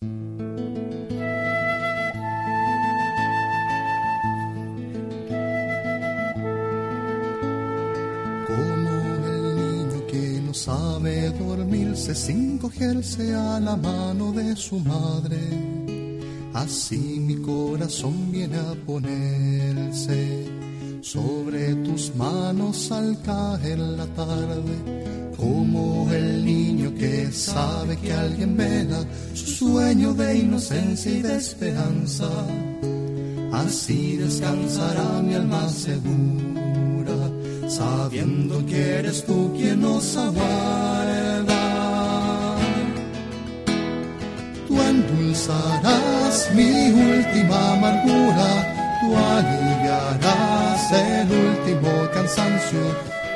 Como 0.01 0.09
el 9.25 9.55
niño 9.55 10.07
que 10.07 10.41
no 10.45 10.53
sabe 10.53 11.29
dormirse 11.31 12.13
sin 12.13 12.57
cogerse 12.57 13.33
a 13.33 13.59
la 13.59 13.75
mano 13.77 14.31
de 14.33 14.55
su 14.55 14.79
madre. 14.79 15.39
Así 16.53 17.19
mi 17.19 17.35
corazón 17.35 18.31
viene 18.31 18.57
a 18.57 18.73
ponerse 18.85 20.45
sobre 21.01 21.75
tus 21.75 22.15
manos 22.15 22.91
al 22.91 23.21
caer 23.21 23.79
la 23.79 24.07
tarde, 24.07 25.24
como 25.37 26.11
el 26.11 26.45
niño 26.45 26.93
que 26.95 27.31
sabe 27.31 27.97
que 27.97 28.13
alguien 28.13 28.55
vela 28.57 29.03
su 29.33 29.45
sueño 29.45 30.13
de 30.13 30.37
inocencia 30.37 31.11
y 31.11 31.21
de 31.21 31.37
esperanza. 31.37 32.29
Así 33.51 34.17
descansará 34.17 35.21
mi 35.21 35.35
alma 35.35 35.67
segura, 35.69 37.15
sabiendo 37.67 38.65
que 38.65 38.99
eres 38.99 39.25
tú 39.25 39.53
quien 39.55 39.81
nos 39.81 40.17
aguarda. 40.17 41.61
Tú 44.67 44.81
endulzarás 44.81 46.49
mi 46.53 46.91
última 46.91 47.73
amargura 47.73 48.75
tú 49.05 49.15
aliviarás 49.15 50.91
el 50.91 51.31
último 51.31 52.09
cansancio, 52.13 52.79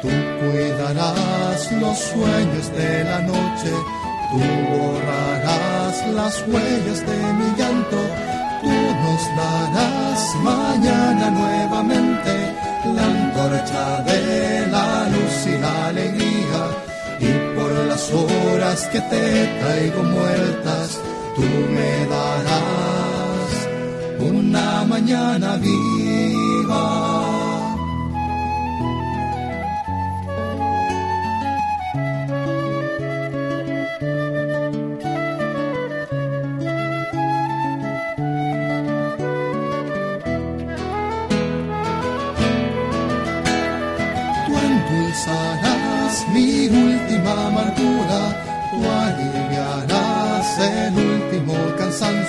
tú 0.02 0.10
cuidarás 0.40 1.72
los 1.74 1.98
sueños 1.98 2.72
de 2.76 3.04
la 3.04 3.20
noche, 3.20 3.72
tú 4.32 4.40
borrarás 4.72 6.08
las 6.14 6.42
huellas 6.48 7.00
de 7.10 7.18
mi 7.38 7.48
llanto, 7.58 8.00
tú 8.62 8.70
nos 9.04 9.24
darás 9.42 10.36
mañana 10.44 11.30
nuevamente 11.32 12.34
la 12.96 13.06
antorcha 13.06 14.02
de 14.04 14.68
la 14.68 15.10
luz 15.10 15.48
y 15.48 15.58
la 15.60 15.88
alegría, 15.88 16.62
y 17.20 17.32
por 17.56 17.72
las 17.88 18.12
horas 18.12 18.86
que 18.92 19.02
te 19.02 19.48
traigo 19.60 20.04
muertas, 20.04 21.00
tú 21.36 21.48
me 21.76 22.06
darás 22.06 23.50
una 24.20 24.84
mañana 24.86 25.58
viva. 25.58 27.09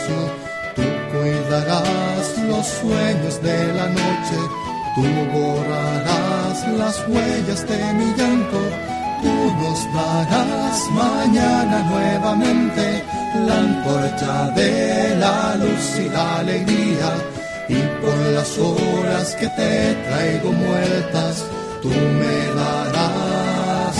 Cansancio 0.00 0.50
cuidarás 1.12 2.38
los 2.48 2.66
sueños 2.66 3.42
de 3.42 3.72
la 3.72 3.86
noche, 3.88 4.36
tú 4.94 5.02
borrarás 5.32 6.68
las 6.78 7.08
huellas 7.08 7.66
de 7.68 7.92
mi 7.94 8.06
llanto, 8.16 8.60
tú 9.22 9.32
nos 9.60 9.94
darás 9.94 10.90
mañana 10.92 11.82
nuevamente 11.90 13.04
la 13.46 13.58
antorcha 13.58 14.50
de 14.50 15.16
la 15.16 15.56
luz 15.56 15.98
y 15.98 16.08
la 16.08 16.38
alegría, 16.38 17.14
y 17.68 17.80
por 18.00 18.16
las 18.34 18.58
horas 18.58 19.34
que 19.36 19.48
te 19.48 19.94
traigo 20.08 20.52
muertas, 20.52 21.44
tú 21.82 21.88
me 21.88 22.54
darás 22.54 23.96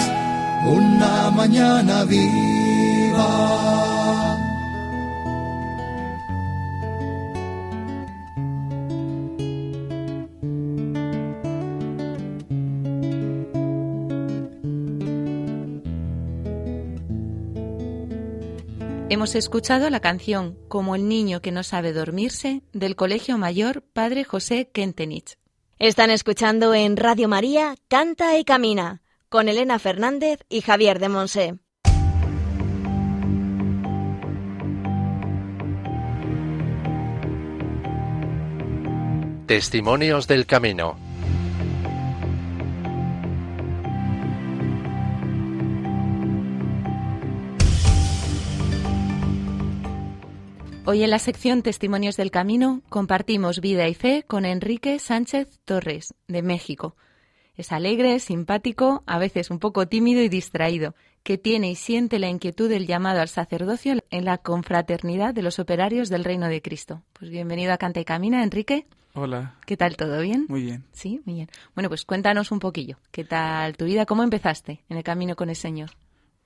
una 0.67 1.31
mañana 1.31 2.05
viva. 2.05 3.61
Hemos 19.21 19.35
escuchado 19.35 19.91
la 19.91 20.01
canción 20.01 20.57
Como 20.69 20.95
el 20.95 21.07
niño 21.07 21.43
que 21.43 21.53
no 21.53 21.63
sabe 21.63 21.93
dormirse 21.93 22.63
del 22.73 22.97
Colegio 22.97 23.37
Mayor 23.37 23.83
Padre 23.83 24.25
José 24.25 24.71
Kentenich. 24.73 25.37
Están 25.79 26.09
escuchando 26.09 26.73
en 26.73 26.97
Radio 26.97 27.29
María 27.29 27.75
Canta 27.89 28.39
y 28.39 28.45
Camina 28.45 29.03
con 29.29 29.51
Elena 29.51 29.79
Fernández 29.79 30.41
y 30.49 30.63
Javier 30.63 30.99
de 31.01 31.09
Monse. 31.11 31.59
Testimonios 39.47 40.29
del 40.29 40.47
Camino 40.47 41.10
Hoy 50.93 51.05
en 51.05 51.11
la 51.11 51.21
sección 51.21 51.63
Testimonios 51.63 52.17
del 52.17 52.33
Camino 52.33 52.83
compartimos 52.89 53.61
vida 53.61 53.87
y 53.87 53.95
fe 53.95 54.25
con 54.27 54.45
Enrique 54.45 54.99
Sánchez 54.99 55.61
Torres, 55.65 56.15
de 56.27 56.43
México. 56.43 56.97
Es 57.55 57.71
alegre, 57.71 58.19
simpático, 58.19 59.05
a 59.07 59.21
veces 59.21 59.53
un 59.53 59.61
poco 59.61 59.87
tímido 59.87 60.21
y 60.21 60.29
distraído, 60.29 60.97
que 61.23 61.39
tiene 61.39 61.71
y 61.71 61.77
siente 61.77 62.19
la 62.19 62.29
inquietud 62.29 62.69
del 62.69 62.89
llamado 62.89 63.21
al 63.21 63.29
sacerdocio 63.29 64.03
en 64.11 64.25
la 64.25 64.39
confraternidad 64.39 65.33
de 65.33 65.43
los 65.43 65.61
operarios 65.61 66.09
del 66.09 66.25
Reino 66.25 66.49
de 66.49 66.61
Cristo. 66.61 67.05
Pues 67.13 67.31
bienvenido 67.31 67.73
a 67.73 67.79
Canta 67.79 68.01
y 68.01 68.05
Camina, 68.05 68.43
Enrique. 68.43 68.89
Hola. 69.15 69.61
¿Qué 69.67 69.77
tal? 69.77 69.97
¿Todo 69.97 70.21
bien? 70.21 70.47
Muy 70.49 70.63
bien. 70.63 70.83
Sí, 70.91 71.21
muy 71.25 71.37
bien. 71.37 71.51
Bueno, 71.77 71.89
pues 71.89 72.05
cuéntanos 72.05 72.51
un 72.51 72.59
poquillo. 72.59 72.99
¿Qué 73.13 73.23
tal 73.23 73.77
tu 73.77 73.85
vida? 73.85 74.07
¿Cómo 74.07 74.25
empezaste 74.25 74.83
en 74.89 74.97
el 74.97 75.05
camino 75.05 75.37
con 75.37 75.51
el 75.51 75.57
Señor? 75.57 75.91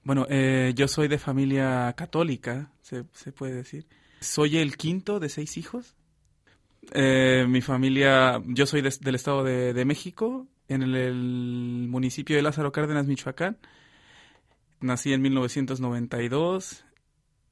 Bueno, 0.02 0.26
eh, 0.28 0.74
yo 0.76 0.86
soy 0.86 1.08
de 1.08 1.16
familia 1.16 1.94
católica, 1.96 2.72
se, 2.82 3.04
se 3.14 3.32
puede 3.32 3.54
decir. 3.54 3.86
Soy 4.20 4.56
el 4.58 4.76
quinto 4.76 5.20
de 5.20 5.28
seis 5.28 5.56
hijos. 5.56 5.94
Eh, 6.92 7.46
mi 7.48 7.60
familia, 7.60 8.42
yo 8.46 8.66
soy 8.66 8.82
de- 8.82 8.94
del 9.00 9.14
Estado 9.14 9.42
de, 9.44 9.72
de 9.72 9.84
México, 9.84 10.46
en 10.68 10.82
el, 10.82 10.94
el 10.96 11.86
municipio 11.88 12.36
de 12.36 12.42
Lázaro 12.42 12.72
Cárdenas, 12.72 13.06
Michoacán. 13.06 13.58
Nací 14.80 15.12
en 15.12 15.22
1992 15.22 16.84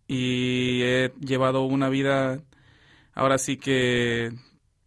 y 0.07 0.83
he 0.83 1.13
llevado 1.21 1.63
una 1.65 1.89
vida, 1.89 2.43
ahora 3.15 3.39
sí 3.39 3.57
que, 3.57 4.33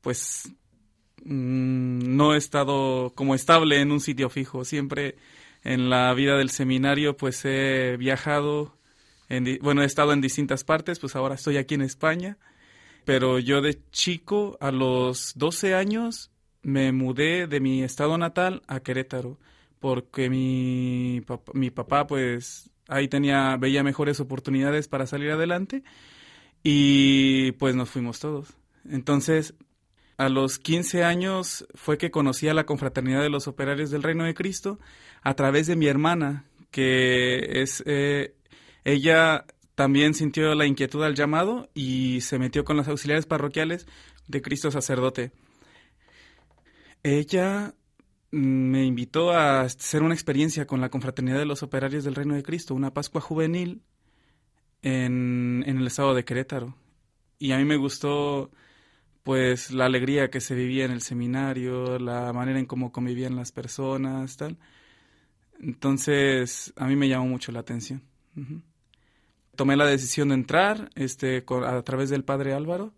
pues, 0.01 0.51
mm, 1.23 2.15
no 2.15 2.35
he 2.35 2.37
estado 2.37 3.13
como 3.15 3.33
estable 3.35 3.81
en 3.81 3.91
un 3.91 3.99
sitio 3.99 4.29
fijo. 4.29 4.63
Siempre 4.65 5.15
en 5.63 5.89
la 5.89 6.13
vida 6.13 6.37
del 6.37 6.51
seminario, 6.51 7.17
pues 7.17 7.41
he 7.45 7.97
viajado 7.97 8.77
bueno, 9.61 9.81
he 9.81 9.85
estado 9.85 10.13
en 10.13 10.21
distintas 10.21 10.63
partes, 10.63 10.99
pues 10.99 11.15
ahora 11.15 11.35
estoy 11.35 11.57
aquí 11.57 11.75
en 11.75 11.81
España, 11.81 12.37
pero 13.05 13.39
yo 13.39 13.61
de 13.61 13.79
chico, 13.91 14.57
a 14.59 14.71
los 14.71 15.33
12 15.35 15.75
años, 15.75 16.31
me 16.61 16.91
mudé 16.91 17.47
de 17.47 17.59
mi 17.59 17.83
estado 17.83 18.17
natal 18.17 18.63
a 18.67 18.79
Querétaro, 18.79 19.37
porque 19.79 20.29
mi, 20.29 21.21
mi 21.53 21.69
papá, 21.69 22.07
pues 22.07 22.71
ahí 22.87 23.07
tenía, 23.07 23.55
veía 23.57 23.83
mejores 23.83 24.19
oportunidades 24.19 24.87
para 24.87 25.05
salir 25.07 25.31
adelante 25.31 25.83
y 26.63 27.51
pues 27.53 27.75
nos 27.75 27.89
fuimos 27.89 28.19
todos. 28.19 28.55
Entonces, 28.89 29.53
a 30.17 30.29
los 30.29 30.59
15 30.59 31.03
años 31.03 31.67
fue 31.75 31.97
que 31.97 32.11
conocí 32.11 32.47
a 32.47 32.53
la 32.53 32.65
Confraternidad 32.65 33.21
de 33.21 33.29
los 33.29 33.47
Operarios 33.47 33.91
del 33.91 34.03
Reino 34.03 34.23
de 34.23 34.33
Cristo 34.33 34.79
a 35.21 35.35
través 35.35 35.67
de 35.67 35.75
mi 35.75 35.87
hermana, 35.87 36.45
que 36.71 37.61
es 37.61 37.83
eh, 37.85 38.33
ella 38.85 39.45
también 39.75 40.13
sintió 40.13 40.55
la 40.55 40.65
inquietud 40.65 41.03
al 41.03 41.15
llamado 41.15 41.69
y 41.73 42.21
se 42.21 42.39
metió 42.39 42.63
con 42.63 42.77
los 42.77 42.87
auxiliares 42.87 43.25
parroquiales 43.25 43.87
de 44.27 44.41
Cristo 44.41 44.71
sacerdote. 44.71 45.31
Ella 47.03 47.75
mm, 48.31 48.37
me 48.37 48.85
invitó 48.85 49.31
a 49.31 49.61
hacer 49.61 50.03
una 50.03 50.13
experiencia 50.13 50.65
con 50.65 50.81
la 50.81 50.89
Confraternidad 50.89 51.39
de 51.39 51.45
los 51.45 51.63
Operarios 51.63 52.03
del 52.03 52.15
Reino 52.15 52.35
de 52.35 52.43
Cristo, 52.43 52.73
una 52.73 52.93
Pascua 52.93 53.21
juvenil 53.21 53.81
en, 54.81 55.63
en 55.67 55.77
el 55.77 55.87
estado 55.87 56.13
de 56.13 56.23
Querétaro. 56.23 56.75
Y 57.39 57.51
a 57.51 57.57
mí 57.57 57.65
me 57.65 57.75
gustó 57.77 58.51
pues 59.23 59.71
la 59.71 59.85
alegría 59.85 60.29
que 60.29 60.39
se 60.41 60.55
vivía 60.55 60.85
en 60.85 60.91
el 60.91 61.01
seminario, 61.01 61.97
la 61.99 62.31
manera 62.33 62.59
en 62.59 62.67
cómo 62.67 62.91
convivían 62.91 63.35
las 63.35 63.51
personas, 63.51 64.37
tal. 64.37 64.57
Entonces, 65.59 66.73
a 66.75 66.85
mí 66.87 66.95
me 66.95 67.09
llamó 67.09 67.27
mucho 67.27 67.51
la 67.51 67.61
atención. 67.61 68.03
Tomé 69.55 69.75
la 69.75 69.85
decisión 69.85 70.29
de 70.29 70.35
entrar, 70.35 70.89
este, 70.95 71.43
a 71.65 71.81
través 71.81 72.09
del 72.09 72.23
padre 72.23 72.53
Álvaro. 72.53 72.93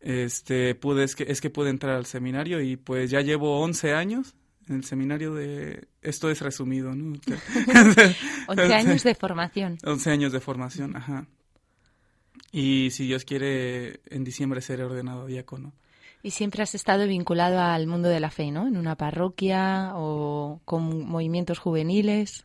Este, 0.00 0.74
pude, 0.74 1.04
es 1.04 1.16
que, 1.16 1.24
es 1.24 1.40
que 1.40 1.50
pude 1.50 1.70
entrar 1.70 1.96
al 1.96 2.06
seminario 2.06 2.60
y 2.60 2.76
pues 2.76 3.10
ya 3.10 3.20
llevo 3.22 3.60
11 3.60 3.92
años 3.92 4.34
en 4.68 4.76
el 4.76 4.84
seminario 4.84 5.34
de... 5.34 5.88
Esto 6.02 6.30
es 6.30 6.40
resumido, 6.40 6.94
¿no? 6.94 7.18
11 8.48 8.74
años 8.74 9.02
de 9.02 9.14
formación. 9.14 9.78
11 9.84 10.10
años 10.10 10.32
de 10.32 10.40
formación, 10.40 10.96
ajá. 10.96 11.26
Y 12.52 12.90
si 12.90 13.06
Dios 13.06 13.24
quiere, 13.24 14.00
en 14.06 14.24
diciembre 14.24 14.60
seré 14.60 14.84
ordenado 14.84 15.26
diácono. 15.26 15.72
Y 16.22 16.30
siempre 16.30 16.62
has 16.62 16.74
estado 16.74 17.06
vinculado 17.06 17.60
al 17.60 17.86
mundo 17.86 18.08
de 18.08 18.18
la 18.18 18.30
fe, 18.30 18.50
¿no? 18.50 18.66
En 18.66 18.76
una 18.76 18.96
parroquia 18.96 19.92
o 19.94 20.60
con 20.64 21.06
movimientos 21.06 21.58
juveniles. 21.58 22.44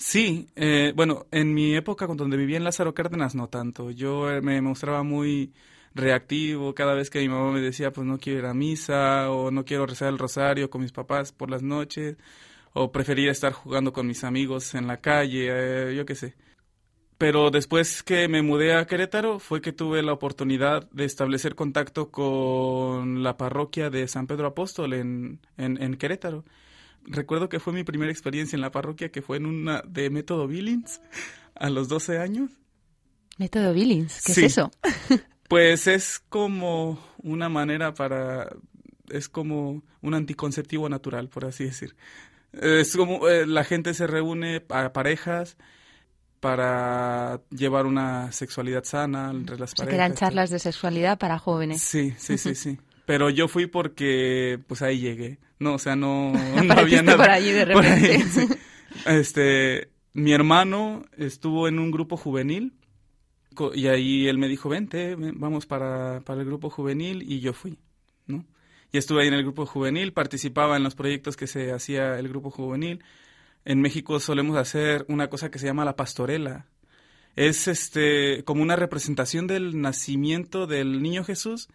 Sí, 0.00 0.48
eh, 0.54 0.92
bueno, 0.94 1.26
en 1.32 1.52
mi 1.54 1.74
época 1.74 2.06
cuando 2.06 2.24
vivía 2.28 2.56
en 2.56 2.64
Lázaro 2.64 2.94
Cárdenas 2.94 3.34
no 3.34 3.48
tanto. 3.48 3.90
Yo 3.90 4.30
eh, 4.30 4.40
me 4.40 4.60
mostraba 4.60 5.02
muy 5.02 5.52
reactivo 5.94 6.74
cada 6.74 6.94
vez 6.94 7.10
que 7.10 7.18
mi 7.20 7.28
mamá 7.28 7.50
me 7.50 7.60
decía 7.60 7.92
pues 7.92 8.06
no 8.06 8.18
quiero 8.18 8.38
ir 8.40 8.46
a 8.46 8.54
misa 8.54 9.30
o 9.30 9.50
no 9.50 9.64
quiero 9.64 9.86
rezar 9.86 10.08
el 10.10 10.18
rosario 10.18 10.70
con 10.70 10.82
mis 10.82 10.92
papás 10.92 11.32
por 11.32 11.50
las 11.50 11.62
noches 11.62 12.16
o 12.74 12.92
prefería 12.92 13.32
estar 13.32 13.52
jugando 13.52 13.92
con 13.92 14.06
mis 14.06 14.22
amigos 14.24 14.74
en 14.74 14.86
la 14.86 14.98
calle, 15.00 15.48
eh, 15.90 15.96
yo 15.96 16.06
qué 16.06 16.14
sé. 16.14 16.36
Pero 17.18 17.50
después 17.50 18.02
que 18.04 18.28
me 18.28 18.42
mudé 18.42 18.74
a 18.74 18.86
Querétaro 18.86 19.40
fue 19.40 19.60
que 19.60 19.72
tuve 19.72 20.02
la 20.02 20.12
oportunidad 20.12 20.88
de 20.92 21.04
establecer 21.04 21.54
contacto 21.56 22.10
con 22.10 23.22
la 23.24 23.36
parroquia 23.36 23.90
de 23.90 24.08
San 24.08 24.26
Pedro 24.28 24.48
Apóstol 24.48 24.94
en, 24.94 25.40
en 25.56 25.96
Querétaro. 25.96 26.44
Recuerdo 27.10 27.48
que 27.48 27.60
fue 27.60 27.72
mi 27.72 27.84
primera 27.84 28.10
experiencia 28.12 28.56
en 28.56 28.60
la 28.60 28.70
parroquia, 28.70 29.10
que 29.10 29.22
fue 29.22 29.36
en 29.38 29.46
una 29.46 29.82
de 29.86 30.10
método 30.10 30.46
Billings 30.46 31.00
a 31.54 31.70
los 31.70 31.88
12 31.88 32.18
años. 32.18 32.50
Método 33.38 33.72
Billings, 33.72 34.22
¿qué 34.24 34.34
Sí. 34.34 34.44
es 34.44 34.52
eso? 34.52 34.70
Pues 35.48 35.86
es 35.86 36.18
como 36.28 37.02
una 37.22 37.48
manera 37.48 37.94
para... 37.94 38.50
es 39.08 39.30
como 39.30 39.82
un 40.02 40.14
anticonceptivo 40.14 40.90
natural, 40.90 41.30
por 41.30 41.46
así 41.46 41.64
decir. 41.64 41.96
Es 42.52 42.94
como 42.94 43.26
eh, 43.28 43.46
la 43.46 43.64
gente 43.64 43.94
se 43.94 44.06
reúne 44.06 44.62
a 44.68 44.92
parejas 44.92 45.56
para 46.40 47.40
llevar 47.50 47.86
una 47.86 48.30
sexualidad 48.32 48.84
sana 48.84 49.30
entre 49.30 49.58
las 49.58 49.72
O 49.72 49.76
sea, 49.76 49.86
que 49.86 49.90
parejas. 49.92 50.06
eran 50.06 50.16
charlas 50.18 50.50
de 50.50 50.58
sexualidad 50.58 51.18
para 51.18 51.38
jóvenes. 51.38 51.80
Sí, 51.82 52.14
sí, 52.18 52.38
sí, 52.38 52.54
sí. 52.54 52.78
Pero 53.08 53.30
yo 53.30 53.48
fui 53.48 53.66
porque 53.66 54.60
pues 54.66 54.82
ahí 54.82 54.98
llegué. 55.00 55.38
No, 55.58 55.76
o 55.76 55.78
sea, 55.78 55.96
no, 55.96 56.30
no 56.62 56.72
había 56.74 57.00
nada. 57.00 57.16
por 57.16 57.30
allí 57.30 57.52
de 57.52 57.60
ahí, 57.62 57.64
repente. 57.64 58.22
sí. 58.28 58.46
Este, 59.06 59.88
mi 60.12 60.32
hermano 60.34 61.06
estuvo 61.16 61.68
en 61.68 61.78
un 61.78 61.90
grupo 61.90 62.18
juvenil 62.18 62.74
y 63.74 63.86
ahí 63.86 64.28
él 64.28 64.36
me 64.36 64.46
dijo, 64.46 64.68
vente, 64.68 65.14
ven, 65.14 65.40
vamos 65.40 65.64
para, 65.64 66.20
para 66.20 66.42
el 66.42 66.46
grupo 66.46 66.68
juvenil 66.68 67.22
y 67.22 67.40
yo 67.40 67.54
fui, 67.54 67.78
¿no? 68.26 68.44
Y 68.92 68.98
estuve 68.98 69.22
ahí 69.22 69.28
en 69.28 69.34
el 69.34 69.42
grupo 69.42 69.64
juvenil, 69.64 70.12
participaba 70.12 70.76
en 70.76 70.82
los 70.82 70.94
proyectos 70.94 71.38
que 71.38 71.46
se 71.46 71.72
hacía 71.72 72.18
el 72.18 72.28
grupo 72.28 72.50
juvenil. 72.50 73.02
En 73.64 73.80
México 73.80 74.20
solemos 74.20 74.58
hacer 74.58 75.06
una 75.08 75.30
cosa 75.30 75.50
que 75.50 75.58
se 75.58 75.64
llama 75.64 75.86
la 75.86 75.96
pastorela. 75.96 76.66
Es 77.36 77.68
este 77.68 78.44
como 78.44 78.62
una 78.62 78.76
representación 78.76 79.46
del 79.46 79.80
nacimiento 79.80 80.66
del 80.66 81.00
niño 81.02 81.24
Jesús, 81.24 81.70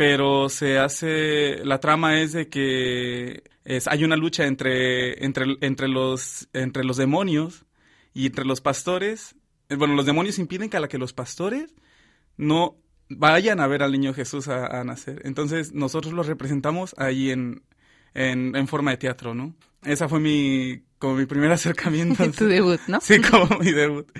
pero 0.00 0.48
se 0.48 0.78
hace 0.78 1.62
la 1.62 1.78
trama 1.78 2.22
es 2.22 2.32
de 2.32 2.48
que 2.48 3.42
es, 3.66 3.86
hay 3.86 4.02
una 4.02 4.16
lucha 4.16 4.46
entre 4.46 5.22
entre 5.26 5.58
entre 5.60 5.88
los 5.88 6.48
entre 6.54 6.84
los 6.84 6.96
demonios 6.96 7.66
y 8.14 8.24
entre 8.24 8.46
los 8.46 8.62
pastores. 8.62 9.34
Eh, 9.68 9.76
Bueno, 9.76 9.94
los 9.94 10.06
demonios 10.06 10.38
impiden 10.38 10.70
que 10.70 10.78
a 10.78 10.80
la 10.80 10.88
que 10.88 10.96
los 10.96 11.12
pastores 11.12 11.74
no 12.38 12.78
vayan 13.10 13.60
a 13.60 13.66
ver 13.66 13.82
al 13.82 13.92
niño 13.92 14.14
Jesús 14.14 14.48
a, 14.48 14.80
a 14.80 14.84
nacer. 14.84 15.20
Entonces 15.26 15.74
nosotros 15.74 16.14
lo 16.14 16.22
representamos 16.22 16.94
ahí 16.96 17.30
en, 17.30 17.62
en, 18.14 18.56
en 18.56 18.68
forma 18.68 18.92
de 18.92 18.96
teatro, 18.96 19.34
¿no? 19.34 19.54
Esa 19.84 20.08
fue 20.08 20.18
mi 20.18 20.82
como 20.98 21.16
mi 21.16 21.26
primer 21.26 21.52
acercamiento. 21.58 22.24
tu 22.32 22.46
debut, 22.46 22.80
¿no? 22.88 23.02
Sí, 23.02 23.20
como 23.20 23.58
mi 23.58 23.72
debut. 23.72 24.10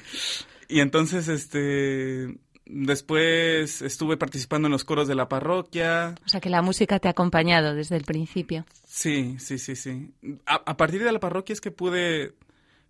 Y 0.69 0.81
entonces, 0.81 1.29
este, 1.29 2.37
después 2.73 3.83
estuve 3.83 4.17
participando 4.17 4.67
en 4.67 4.73
los 4.73 4.85
coros 4.85 5.09
de 5.09 5.15
la 5.15 5.29
parroquia. 5.29 6.15
O 6.25 6.29
sea, 6.29 6.41
que 6.41 6.51
la 6.51 6.63
música 6.63 6.99
te 6.99 7.09
ha 7.09 7.13
acompañado 7.13 7.75
desde 7.75 7.97
el 7.97 8.05
principio. 8.05 8.65
Sí, 8.87 9.37
sí, 9.39 9.59
sí, 9.59 9.77
sí. 9.77 10.13
A, 10.47 10.57
a 10.67 10.77
partir 10.77 11.03
de 11.03 11.13
la 11.13 11.21
parroquia 11.21 11.53
es 11.53 11.61
que 11.61 11.71
pude, 11.71 12.35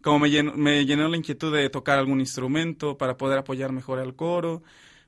como 0.02 0.18
me 0.20 0.30
llenó, 0.30 0.54
me 0.54 0.84
llenó 0.86 1.08
la 1.08 1.16
inquietud 1.16 1.54
de 1.54 1.68
tocar 1.70 1.98
algún 1.98 2.20
instrumento 2.20 2.96
para 2.98 3.16
poder 3.16 3.38
apoyar 3.38 3.72
mejor 3.72 3.98
al 3.98 4.14
coro. 4.14 4.62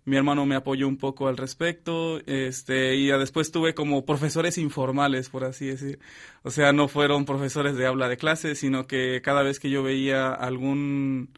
Mi 0.04 0.16
hermano 0.16 0.44
me 0.46 0.56
apoyó 0.56 0.88
un 0.88 0.96
poco 0.96 1.28
al 1.28 1.36
respecto, 1.36 2.20
este, 2.26 2.96
y 2.96 3.06
después 3.06 3.52
tuve 3.52 3.72
como 3.72 4.04
profesores 4.04 4.58
informales, 4.58 5.28
por 5.28 5.44
así 5.44 5.66
decir. 5.66 6.00
O 6.42 6.50
sea, 6.50 6.72
no 6.72 6.88
fueron 6.88 7.24
profesores 7.24 7.76
de 7.76 7.86
habla 7.86 8.08
de 8.08 8.16
clase, 8.16 8.56
sino 8.56 8.88
que 8.88 9.20
cada 9.22 9.42
vez 9.44 9.60
que 9.60 9.70
yo 9.70 9.84
veía 9.84 10.32
algún, 10.32 11.28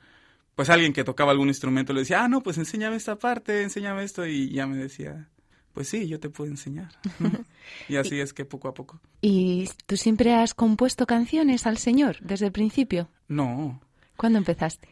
pues 0.54 0.70
alguien 0.70 0.92
que 0.92 1.04
tocaba 1.04 1.32
algún 1.32 1.48
instrumento, 1.48 1.92
le 1.92 2.00
decía, 2.00 2.24
ah, 2.24 2.28
no, 2.28 2.42
pues 2.42 2.58
enséñame 2.58 2.96
esta 2.96 3.16
parte, 3.18 3.62
enséñame 3.62 4.04
esto, 4.04 4.26
y 4.26 4.50
ya 4.50 4.66
me 4.66 4.76
decía, 4.76 5.28
pues 5.72 5.88
sí, 5.88 6.06
yo 6.08 6.20
te 6.20 6.30
puedo 6.30 6.50
enseñar. 6.50 6.90
y 7.88 7.96
así 7.96 8.20
es 8.20 8.32
que 8.32 8.44
poco 8.44 8.68
a 8.68 8.74
poco. 8.74 9.00
¿Y 9.20 9.68
tú 9.86 9.96
siempre 9.96 10.34
has 10.34 10.54
compuesto 10.54 11.06
canciones 11.06 11.66
al 11.66 11.78
Señor 11.78 12.18
desde 12.20 12.46
el 12.46 12.52
principio? 12.52 13.08
No, 13.28 13.80
¿Cuándo 14.16 14.38
empezaste? 14.38 14.88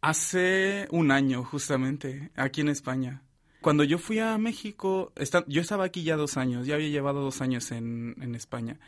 hace 0.00 0.86
un 0.90 1.10
año 1.12 1.44
justamente, 1.44 2.30
aquí 2.34 2.60
en 2.60 2.68
España. 2.68 3.22
Cuando 3.60 3.84
yo 3.84 3.98
fui 3.98 4.18
a 4.18 4.36
México, 4.38 5.12
esta- 5.16 5.44
yo 5.46 5.60
estaba 5.60 5.84
aquí 5.84 6.02
ya 6.02 6.16
dos 6.16 6.36
años, 6.36 6.66
ya 6.66 6.74
había 6.74 6.88
llevado 6.88 7.20
dos 7.20 7.40
años 7.40 7.70
en, 7.70 8.16
en 8.20 8.34
España. 8.34 8.80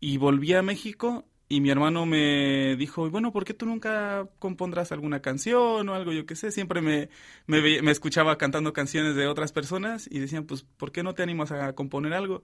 Y 0.00 0.16
volví 0.16 0.52
a 0.54 0.62
México 0.62 1.24
y 1.48 1.60
mi 1.60 1.70
hermano 1.70 2.04
me 2.04 2.76
dijo, 2.76 3.08
bueno, 3.08 3.32
¿por 3.32 3.44
qué 3.44 3.54
tú 3.54 3.64
nunca 3.64 4.28
compondrás 4.38 4.92
alguna 4.92 5.20
canción 5.20 5.88
o 5.88 5.94
algo? 5.94 6.12
Yo 6.12 6.26
qué 6.26 6.36
sé, 6.36 6.50
siempre 6.50 6.82
me, 6.82 7.08
me, 7.46 7.90
escuchaba 7.90 8.36
cantando 8.36 8.74
canciones 8.74 9.14
de 9.14 9.26
otras 9.26 9.52
personas 9.52 10.08
y 10.10 10.18
decían, 10.18 10.44
pues, 10.44 10.62
¿por 10.76 10.92
qué 10.92 11.02
no 11.02 11.14
te 11.14 11.22
animas 11.22 11.50
a 11.50 11.72
componer 11.74 12.12
algo? 12.12 12.42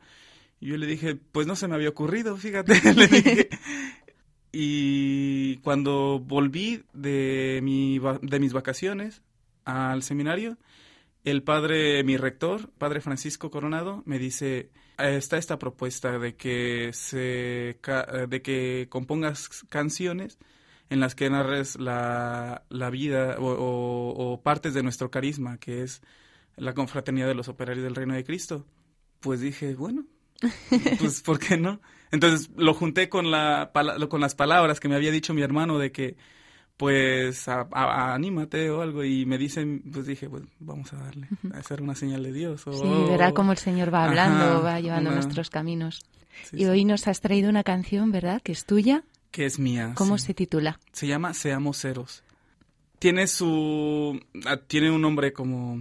Y 0.59 0.69
yo 0.69 0.79
le 0.79 0.87
dije, 0.87 1.17
pues 1.17 1.47
no 1.47 1.55
se 1.55 1.69
me 1.69 1.75
había 1.75 1.91
ocurrido, 1.91 2.37
fíjate. 2.37 2.81
le 2.95 3.07
dije. 3.07 3.49
Y 4.53 5.57
cuando 5.59 6.19
volví 6.21 6.85
de, 6.95 7.61
mi, 7.63 8.01
de 8.23 8.41
mis 8.41 8.55
vacaciones 8.55 9.21
al 9.67 10.03
seminario, 10.03 10.57
el 11.25 11.43
padre, 11.43 12.05
mi 12.05 12.17
rector, 12.17 12.71
padre 12.79 13.03
Francisco 13.03 13.51
Coronado, 13.51 14.03
me 14.07 14.19
dice, 14.19 14.59
"Eh, 14.59 14.71
está 14.99 15.37
esta 15.37 15.59
propuesta 15.59 16.19
de 16.19 16.37
que, 16.37 16.91
se, 16.93 17.71
eh, 17.71 18.27
de 18.29 18.43
que 18.43 18.87
compongas 18.89 19.49
canciones 19.69 20.39
en 20.91 21.01
las 21.01 21.15
que 21.15 21.31
narres 21.31 21.77
la, 21.77 22.65
la 22.69 22.91
vida 22.91 23.37
o, 23.39 24.41
partes 24.43 24.75
de 24.75 24.83
nuestro 24.83 25.11
carisma, 25.11 25.59
que 25.59 25.83
es 25.83 26.03
la 26.57 26.75
confraternidad 26.75 27.27
de 27.27 27.35
los 27.35 27.49
operarios 27.49 27.85
del 27.85 27.95
Reino 27.95 28.15
de 28.15 28.25
Cristo. 28.25 28.67
Pues 29.21 29.41
dije, 29.41 29.75
bueno, 29.75 30.05
pues 30.99 31.23
¿por 31.23 31.39
qué 31.39 31.57
no? 31.57 31.81
Entonces 32.11 32.51
lo 32.57 32.75
junté 32.75 33.09
con, 33.09 33.31
la, 33.31 33.73
con 34.09 34.21
las 34.21 34.35
palabras 34.35 34.79
que 34.79 34.89
me 34.89 34.95
había 34.95 35.11
dicho 35.11 35.35
mi 35.35 35.43
hermano 35.43 35.79
de 35.79 35.91
que, 35.91 36.17
pues, 36.77 37.49
a- 37.49 37.69
anímate 38.15 38.71
o 38.71 38.81
algo. 38.83 39.05
Y 39.05 39.27
me 39.27 39.39
dicen, 39.39 39.83
pues 39.93 40.07
dije, 40.07 40.29
pues 40.29 40.43
vamos 40.61 40.93
a 40.93 40.97
darle, 40.97 41.29
a 41.55 41.59
hacer 41.59 41.83
una 41.83 41.95
señal 41.95 42.23
de 42.23 42.33
Dios. 42.33 42.67
O, 42.67 42.73
Sí, 42.73 43.11
verá 43.11 43.33
cómo 43.33 43.53
el 43.53 43.59
Señor 43.59 43.93
va 43.93 44.05
hablando, 44.05 44.45
Ajá, 44.45 44.59
va 44.61 44.81
llevando 44.81 45.11
una- 45.11 45.21
nuestros 45.21 45.51
caminos. 45.51 46.01
Sí, 46.45 46.57
y 46.57 46.59
sí. 46.61 46.67
hoy 46.67 46.85
nos 46.85 47.07
has 47.07 47.21
traído 47.21 47.49
una 47.49 47.63
canción, 47.63 48.11
¿verdad? 48.11 48.43
Que 48.43 48.53
es 48.53 48.65
tuya. 48.67 49.05
Que 49.31 49.47
es 49.47 49.59
mía. 49.59 49.93
¿Cómo 49.97 50.19
sí. 50.19 50.27
se 50.27 50.35
titula? 50.35 50.79
Se 50.93 51.07
llama 51.07 51.33
Seamos 51.35 51.81
Ceros. 51.81 52.23
Tiene 52.99 53.27
su... 53.27 54.21
ah, 54.47 54.57
Tiene 54.67 54.91
un 54.91 55.01
nombre 55.03 55.33
como... 55.33 55.81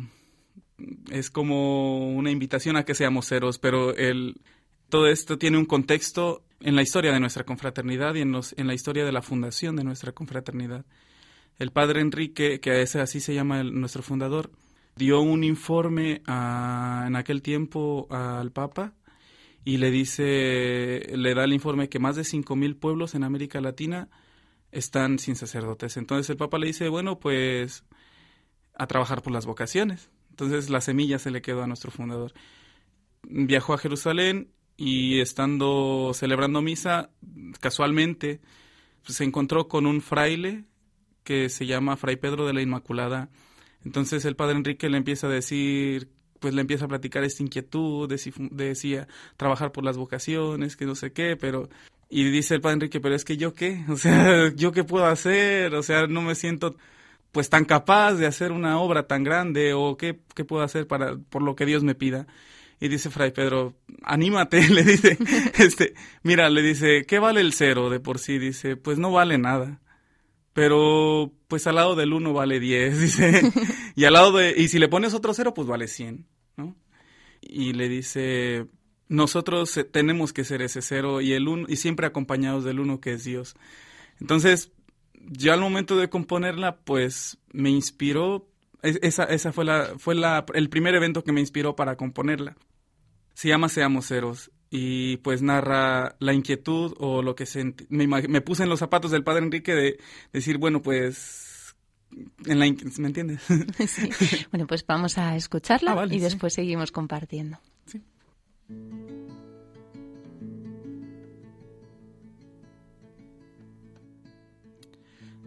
Es 1.12 1.29
como 1.29 2.13
una 2.15 2.29
invitación 2.32 2.75
a 2.75 2.84
que 2.84 2.93
seamos 2.95 3.27
ceros, 3.29 3.58
pero 3.58 3.95
el, 3.95 4.41
todo 4.89 5.08
esto 5.08 5.38
tiene 5.38 5.58
un 5.58 5.65
contexto 5.65 6.43
en 6.63 6.76
la 6.76 6.82
historia 6.82 7.12
de 7.12 7.19
nuestra 7.19 7.43
confraternidad 7.43 8.15
y 8.15 8.21
en, 8.21 8.32
la 8.32 8.73
historia 8.73 9.04
de 9.04 9.12
la 9.12 9.21
fundación 9.21 9.76
de 9.76 9.84
nuestra 9.84 10.13
confraternidad. 10.13 10.86
El 11.60 11.71
padre 11.71 11.99
Enrique, 11.99 12.62
que 12.62 12.82
ese 12.82 13.02
así 13.02 13.19
se 13.19 13.34
llama 13.34 13.63
nuestro 13.63 14.02
fundador, 14.02 14.49
dio 14.95 15.19
un 15.19 15.43
informe 15.43 16.21
en 16.26 17.15
aquel 17.15 17.41
tiempo 17.41 18.08
al 18.10 18.52
Papa 18.52 18.93
y 19.65 19.78
le 19.78 19.91
dice, 19.91 21.06
le 21.13 21.34
da 21.34 21.43
el 21.43 21.54
informe 21.54 21.89
que 21.89 21.99
más 21.99 22.15
de 22.15 22.23
5.000 22.23 22.80
pueblos 22.80 23.13
en 23.13 23.26
América 23.26 23.60
Latina 23.60 24.10
están 24.71 25.19
sin 25.19 25.36
sacerdotes. 25.36 25.97
Entonces 25.97 26.30
el 26.30 26.38
Papa 26.38 26.58
le 26.60 26.67
dice, 26.67 26.88
bueno, 26.88 27.19
pues 27.19 27.84
a 28.73 28.88
trabajar 28.88 29.21
por 29.21 29.34
las 29.34 29.45
vocaciones. 29.45 30.10
Entonces 30.30 30.69
la 30.69 30.80
semilla 30.80 31.19
se 31.19 31.30
le 31.30 31.41
quedó 31.41 31.62
a 31.62 31.67
nuestro 31.67 31.91
fundador. 31.91 32.34
Viajó 33.23 33.73
a 33.73 33.78
Jerusalén 33.78 34.54
y 34.77 35.19
estando 35.21 36.12
celebrando 36.13 36.62
misa, 36.62 37.09
casualmente 37.59 38.41
pues, 39.05 39.17
se 39.17 39.23
encontró 39.23 39.67
con 39.67 39.86
un 39.86 40.01
fraile 40.01 40.65
que 41.23 41.49
se 41.49 41.65
llama 41.65 41.97
Fray 41.97 42.17
Pedro 42.17 42.45
de 42.47 42.53
la 42.53 42.62
Inmaculada. 42.62 43.29
Entonces 43.86 44.25
el 44.25 44.36
padre 44.36 44.55
Enrique 44.57 44.89
le 44.89 44.97
empieza 44.97 45.27
a 45.27 45.29
decir, 45.29 46.09
pues 46.39 46.53
le 46.53 46.62
empieza 46.62 46.86
a 46.86 46.88
platicar 46.88 47.23
esta 47.23 47.43
inquietud 47.43 48.09
de 48.09 48.17
si 48.17 48.31
fu- 48.31 48.49
de 48.51 48.75
si 48.75 48.95
a 48.97 49.07
trabajar 49.38 49.71
por 49.71 49.83
las 49.86 49.97
vocaciones, 49.97 50.75
que 50.77 50.86
no 50.86 50.95
sé 50.95 51.12
qué, 51.13 51.38
pero 51.38 51.69
Y 52.09 52.25
dice 52.31 52.55
el 52.55 52.62
padre 52.62 52.75
Enrique, 52.75 52.99
pero 53.01 53.15
es 53.15 53.25
que 53.25 53.38
yo 53.38 53.53
qué, 53.53 53.83
o 53.89 53.97
sea, 53.97 54.53
yo 54.55 54.71
qué 54.71 54.83
puedo 54.83 55.05
hacer, 55.05 55.73
o 55.75 55.83
sea, 55.83 56.07
no 56.07 56.21
me 56.21 56.36
siento 56.36 56.75
pues 57.31 57.49
tan 57.49 57.65
capaz 57.65 58.13
de 58.15 58.27
hacer 58.27 58.51
una 58.51 58.79
obra 58.79 59.07
tan 59.07 59.23
grande 59.23 59.73
o 59.73 59.97
qué, 59.97 60.19
qué 60.36 60.45
puedo 60.45 60.63
hacer 60.63 60.88
para 60.88 61.17
por 61.17 61.41
lo 61.43 61.55
que 61.55 61.65
Dios 61.65 61.83
me 61.83 61.95
pida. 61.95 62.27
Y 62.83 62.89
dice 62.89 63.09
Fray 63.09 63.31
Pedro, 63.31 63.75
anímate, 64.03 64.67
le 64.69 64.83
dice, 64.83 65.17
este, 65.57 65.93
mira, 66.21 66.49
le 66.49 66.61
dice, 66.61 67.05
¿qué 67.05 67.17
vale 67.19 67.39
el 67.39 67.53
cero 67.53 67.89
de 67.89 67.99
por 68.01 68.19
sí? 68.19 68.37
Dice, 68.39 68.75
pues 68.75 68.97
no 68.99 69.11
vale 69.11 69.37
nada. 69.37 69.79
Pero, 70.53 71.31
pues 71.47 71.65
al 71.65 71.75
lado 71.75 71.95
del 71.95 72.13
uno 72.13 72.33
vale 72.33 72.59
diez, 72.59 72.99
dice. 73.01 73.41
y 73.95 74.03
al 74.05 74.13
lado 74.13 74.33
de, 74.33 74.53
y 74.57 74.67
si 74.67 74.79
le 74.79 74.87
pones 74.89 75.13
otro 75.13 75.33
cero, 75.33 75.53
pues 75.53 75.67
vale 75.67 75.87
cien, 75.87 76.27
¿no? 76.57 76.75
Y 77.41 77.73
le 77.73 77.87
dice, 77.89 78.67
nosotros 79.07 79.75
eh, 79.77 79.83
tenemos 79.85 80.33
que 80.33 80.43
ser 80.43 80.61
ese 80.61 80.81
cero 80.81 81.21
y 81.21 81.33
el 81.33 81.47
uno, 81.47 81.65
y 81.69 81.77
siempre 81.77 82.05
acompañados 82.05 82.63
del 82.65 82.79
uno 82.81 82.99
que 82.99 83.13
es 83.13 83.23
Dios. 83.23 83.55
Entonces, 84.19 84.71
yo 85.13 85.53
al 85.53 85.61
momento 85.61 85.95
de 85.97 86.09
componerla, 86.09 86.75
pues 86.77 87.37
me 87.53 87.69
inspiró, 87.69 88.47
es- 88.81 88.99
esa, 89.01 89.23
esa 89.23 89.53
fue, 89.53 89.65
la, 89.65 89.93
fue 89.97 90.15
la, 90.15 90.45
el 90.53 90.69
primer 90.69 90.93
evento 90.95 91.23
que 91.23 91.31
me 91.31 91.39
inspiró 91.39 91.75
para 91.75 91.95
componerla. 91.95 92.55
Se 93.33 93.47
llama 93.47 93.69
Seamos 93.69 94.07
Ceros 94.07 94.51
y 94.69 95.17
pues 95.17 95.41
narra 95.41 96.15
la 96.19 96.33
inquietud 96.33 96.93
o 96.99 97.21
lo 97.21 97.35
que 97.35 97.45
sentí. 97.45 97.85
Me, 97.89 98.07
me 98.07 98.41
puse 98.41 98.63
en 98.63 98.69
los 98.69 98.79
zapatos 98.79 99.11
del 99.11 99.23
padre 99.23 99.43
Enrique 99.43 99.73
de 99.75 99.99
decir, 100.31 100.57
bueno, 100.57 100.81
pues, 100.81 101.75
en 102.45 102.59
la, 102.59 102.65
¿me 102.65 103.07
entiendes? 103.07 103.41
Sí. 103.87 104.09
Bueno, 104.51 104.65
pues 104.67 104.85
vamos 104.85 105.17
a 105.17 105.35
escucharla 105.35 105.91
Ah, 105.91 105.95
vale, 105.95 106.15
y 106.15 106.19
sí. 106.19 106.23
después 106.23 106.53
seguimos 106.53 106.91
compartiendo. 106.91 107.59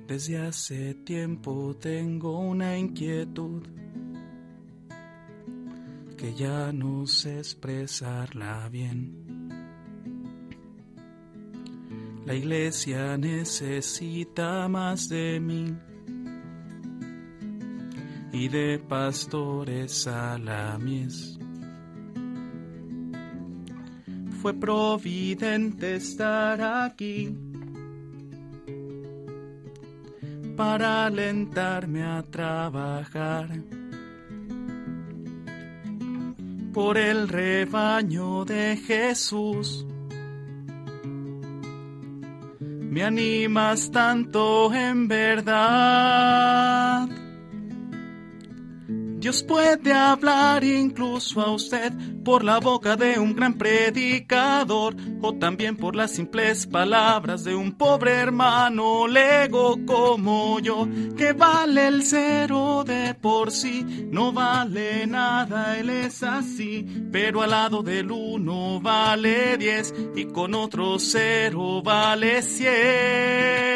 Desde 0.06 0.38
hace 0.38 0.94
tiempo 0.94 1.74
tengo 1.80 2.38
una 2.38 2.78
inquietud 2.78 3.62
que 6.16 6.34
ya 6.34 6.72
no 6.72 7.06
sé 7.06 7.38
expresarla 7.38 8.68
bien. 8.70 9.26
La 12.24 12.34
iglesia 12.34 13.16
necesita 13.16 14.68
más 14.68 15.08
de 15.08 15.38
mí 15.38 15.76
y 18.32 18.48
de 18.48 18.78
pastores 18.78 20.06
a 20.06 20.36
la 20.38 20.78
mies. 20.78 21.38
Fue 24.42 24.54
providente 24.54 25.96
estar 25.96 26.60
aquí 26.60 27.36
para 30.56 31.06
alentarme 31.06 32.02
a 32.02 32.22
trabajar 32.22 33.75
por 36.76 36.98
el 36.98 37.26
rebaño 37.26 38.44
de 38.44 38.76
Jesús. 38.76 39.86
Me 42.60 43.02
animas 43.02 43.90
tanto 43.90 44.70
en 44.74 45.08
verdad. 45.08 47.08
Dios 49.26 49.42
puede 49.42 49.92
hablar 49.92 50.62
incluso 50.62 51.40
a 51.40 51.50
usted 51.50 51.92
por 52.24 52.44
la 52.44 52.60
boca 52.60 52.94
de 52.94 53.18
un 53.18 53.34
gran 53.34 53.54
predicador 53.54 54.94
o 55.20 55.34
también 55.34 55.76
por 55.76 55.96
las 55.96 56.12
simples 56.12 56.64
palabras 56.68 57.42
de 57.42 57.56
un 57.56 57.72
pobre 57.72 58.12
hermano 58.12 59.08
lego 59.08 59.84
como 59.84 60.60
yo, 60.60 60.86
que 61.16 61.32
vale 61.32 61.88
el 61.88 62.04
cero 62.04 62.84
de 62.86 63.14
por 63.14 63.50
sí, 63.50 64.06
no 64.12 64.32
vale 64.32 65.08
nada, 65.08 65.76
él 65.76 65.90
es 65.90 66.22
así, 66.22 66.86
pero 67.10 67.42
al 67.42 67.50
lado 67.50 67.82
del 67.82 68.12
uno 68.12 68.80
vale 68.80 69.56
diez 69.56 69.92
y 70.14 70.26
con 70.26 70.54
otro 70.54 71.00
cero 71.00 71.82
vale 71.82 72.42
cien. 72.42 73.66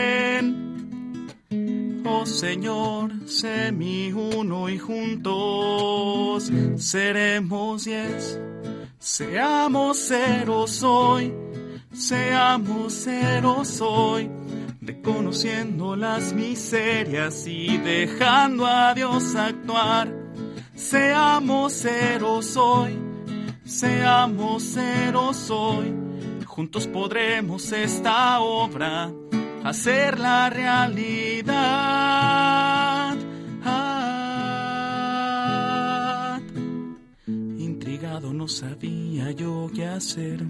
Oh 2.04 2.24
Señor, 2.24 3.10
sé 3.26 3.72
mi 3.72 4.12
uno 4.12 4.68
y 4.68 4.78
juntos 4.78 6.50
seremos 6.76 7.84
diez. 7.84 8.40
Seamos 8.98 9.98
ceros 10.08 10.82
hoy, 10.82 11.34
seamos 11.92 13.04
ceros 13.04 13.80
hoy, 13.80 14.30
reconociendo 14.80 15.96
las 15.96 16.32
miserias 16.32 17.46
y 17.46 17.76
dejando 17.78 18.66
a 18.66 18.94
Dios 18.94 19.34
actuar. 19.34 20.14
Seamos 20.74 21.72
ceros 21.72 22.56
hoy, 22.56 22.98
seamos 23.64 24.62
ceros 24.62 25.50
hoy, 25.50 25.94
juntos 26.46 26.86
podremos 26.86 27.72
esta 27.72 28.40
obra 28.40 29.10
hacerla 29.64 30.50
realidad. 30.50 31.56
Ah, 33.64 34.00
intrigado 37.26 38.32
no 38.32 38.48
sabía 38.48 39.30
yo 39.32 39.70
qué 39.74 39.86
hacer. 39.86 40.44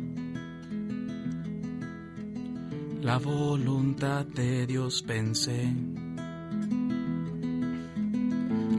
La 3.02 3.18
voluntad 3.18 4.26
de 4.26 4.66
Dios 4.66 5.02
pensé. 5.02 5.72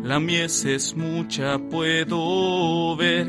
La 0.04 0.20
mies 0.20 0.66
es 0.66 0.96
mucha, 0.96 1.58
puedo 1.58 2.96
ver. 2.98 3.28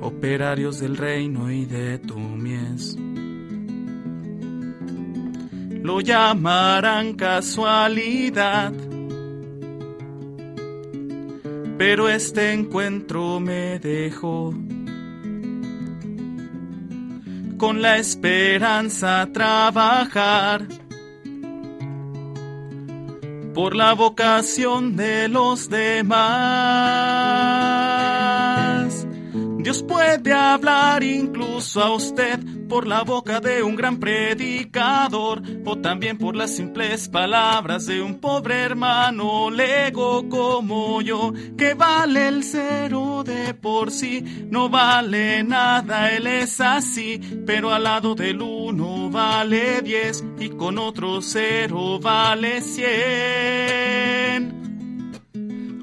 Operarios 0.00 0.80
del 0.80 0.96
reino 0.96 1.50
y 1.50 1.64
de 1.64 1.98
tu 1.98 2.18
mies 2.18 2.96
lo 5.82 6.00
llamarán 6.00 7.14
casualidad. 7.14 8.72
Pero 11.76 12.08
este 12.08 12.52
encuentro 12.52 13.40
me 13.40 13.78
dejó 13.78 14.54
con 17.58 17.82
la 17.82 17.98
esperanza 17.98 19.28
trabajar 19.32 20.66
por 23.54 23.76
la 23.76 23.92
vocación 23.94 24.96
de 24.96 25.28
los 25.28 25.68
demás. 25.68 26.12
Dios 29.58 29.82
puede 29.82 30.32
hablar 30.32 31.02
incluso 31.04 31.80
a 31.82 31.94
usted 31.94 32.40
por 32.72 32.86
la 32.86 33.02
boca 33.02 33.38
de 33.38 33.62
un 33.62 33.76
gran 33.76 34.00
predicador 34.00 35.42
o 35.66 35.76
también 35.76 36.16
por 36.16 36.34
las 36.34 36.56
simples 36.56 37.06
palabras 37.06 37.84
de 37.84 38.00
un 38.00 38.18
pobre 38.18 38.62
hermano 38.62 39.50
lego 39.50 40.26
como 40.30 41.02
yo, 41.02 41.34
que 41.58 41.74
vale 41.74 42.28
el 42.28 42.42
cero 42.42 43.24
de 43.26 43.52
por 43.52 43.90
sí, 43.90 44.46
no 44.48 44.70
vale 44.70 45.44
nada, 45.44 46.12
él 46.12 46.26
es 46.26 46.62
así, 46.62 47.20
pero 47.44 47.72
al 47.72 47.84
lado 47.84 48.14
del 48.14 48.40
uno 48.40 49.10
vale 49.10 49.82
diez 49.82 50.24
y 50.40 50.48
con 50.48 50.78
otro 50.78 51.20
cero 51.20 51.98
vale 52.00 52.62
cien. 52.62 53.82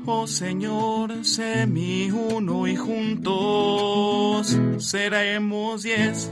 Oh 0.08 0.26
Señor, 0.26 1.24
sé 1.24 1.68
mi 1.68 2.10
uno 2.10 2.66
y 2.66 2.76
juntos 2.76 4.58
seremos 4.80 5.84
diez. 5.84 6.32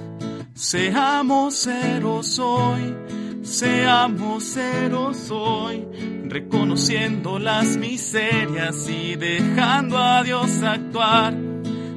Seamos 0.58 1.53
ceros 1.53 2.39
hoy, 2.39 2.95
seamos 3.43 4.43
ceros 4.43 5.30
hoy, 5.30 5.88
reconociendo 6.24 7.38
las 7.38 7.78
miserias 7.78 8.89
y 8.89 9.16
dejando 9.18 9.99
a 9.99 10.24
Dios 10.24 10.64
actuar. 10.64 11.36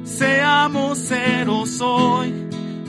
Seamos 0.03 0.99
ceros 0.99 1.81
hoy, 1.81 2.31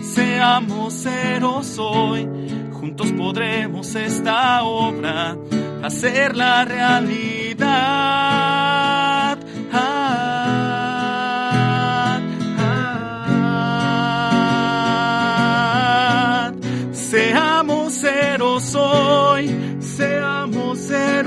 seamos 0.02 0.92
ceros 0.92 1.78
hoy, 1.78 2.28
juntos 2.74 3.10
podremos 3.12 3.94
esta 3.94 4.64
obra 4.64 5.38
hacerla 5.82 6.66
realidad. 6.66 7.62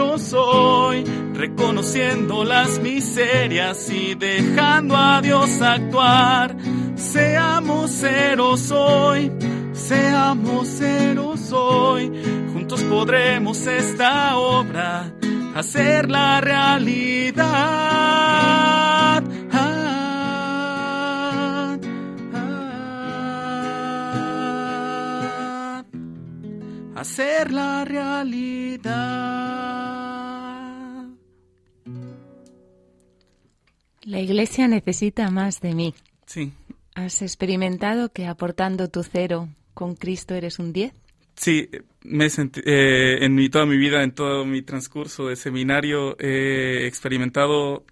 Hoy, 0.01 1.03
reconociendo 1.33 2.43
las 2.43 2.79
miserias 2.79 3.89
y 3.89 4.15
dejando 4.15 4.95
a 4.95 5.21
Dios 5.21 5.61
actuar. 5.61 6.55
Seamos 6.95 7.91
ceros 7.91 8.71
hoy, 8.71 9.31
seamos 9.73 10.67
ceros 10.67 11.51
hoy, 11.51 12.11
juntos 12.53 12.81
podremos 12.83 13.65
esta 13.67 14.37
obra 14.37 15.13
hacer 15.55 16.09
la 16.09 16.41
realidad. 16.41 17.45
Ah, 19.53 21.77
ah, 22.33 22.97
hacer 26.95 27.51
la 27.51 27.85
realidad. 27.85 29.74
La 34.05 34.19
iglesia 34.19 34.67
necesita 34.67 35.29
más 35.31 35.61
de 35.61 35.73
mí. 35.73 35.93
Sí, 36.27 36.53
¿Has 36.95 37.21
experimentado 37.21 38.13
que 38.13 38.25
aportando 38.25 38.89
tu 38.89 39.03
cero 39.03 39.49
con 39.73 39.95
Cristo 39.95 40.33
eres 40.33 40.59
un 40.59 40.71
10? 40.71 40.93
Sí, 41.35 41.69
me 42.03 42.29
sentí, 42.29 42.61
eh, 42.63 43.25
en 43.25 43.35
mi, 43.35 43.49
toda 43.49 43.65
mi 43.65 43.75
vida, 43.75 44.01
en 44.01 44.13
todo 44.13 44.45
mi 44.45 44.61
transcurso 44.61 45.27
de 45.27 45.35
seminario, 45.35 46.17
he 46.19 46.87
experimentado 46.87 47.85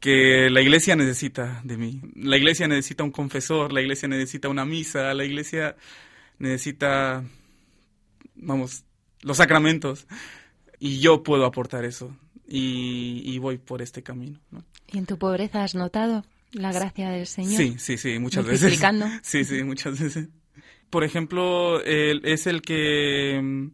que 0.00 0.48
la 0.48 0.62
iglesia 0.62 0.96
necesita 0.96 1.60
de 1.62 1.76
mí. 1.76 2.00
La 2.14 2.38
iglesia 2.38 2.66
necesita 2.68 3.04
un 3.04 3.10
confesor, 3.10 3.70
la 3.70 3.82
iglesia 3.82 4.08
necesita 4.08 4.48
una 4.48 4.64
misa, 4.64 5.12
la 5.12 5.24
iglesia 5.26 5.76
necesita, 6.38 7.22
vamos, 8.34 8.84
los 9.20 9.36
sacramentos. 9.36 10.06
Y 10.78 11.00
yo 11.00 11.22
puedo 11.22 11.44
aportar 11.44 11.84
eso. 11.84 12.16
Y, 12.48 13.22
y 13.26 13.38
voy 13.38 13.58
por 13.58 13.82
este 13.82 14.02
camino. 14.02 14.40
¿no? 14.50 14.64
¿Y 14.92 14.98
en 14.98 15.06
tu 15.06 15.18
pobreza 15.18 15.64
has 15.64 15.74
notado 15.74 16.24
la 16.52 16.72
gracia 16.72 17.10
del 17.10 17.26
Señor? 17.26 17.56
Sí, 17.56 17.76
sí, 17.78 17.98
sí, 17.98 18.18
muchas 18.18 18.46
veces. 18.46 18.80
Sí, 19.22 19.44
sí, 19.44 19.62
muchas 19.64 20.00
veces. 20.00 20.28
Por 20.90 21.04
ejemplo, 21.04 21.82
él 21.82 22.22
es 22.24 22.46
el 22.46 22.62
que 22.62 23.40
mm, 23.42 23.70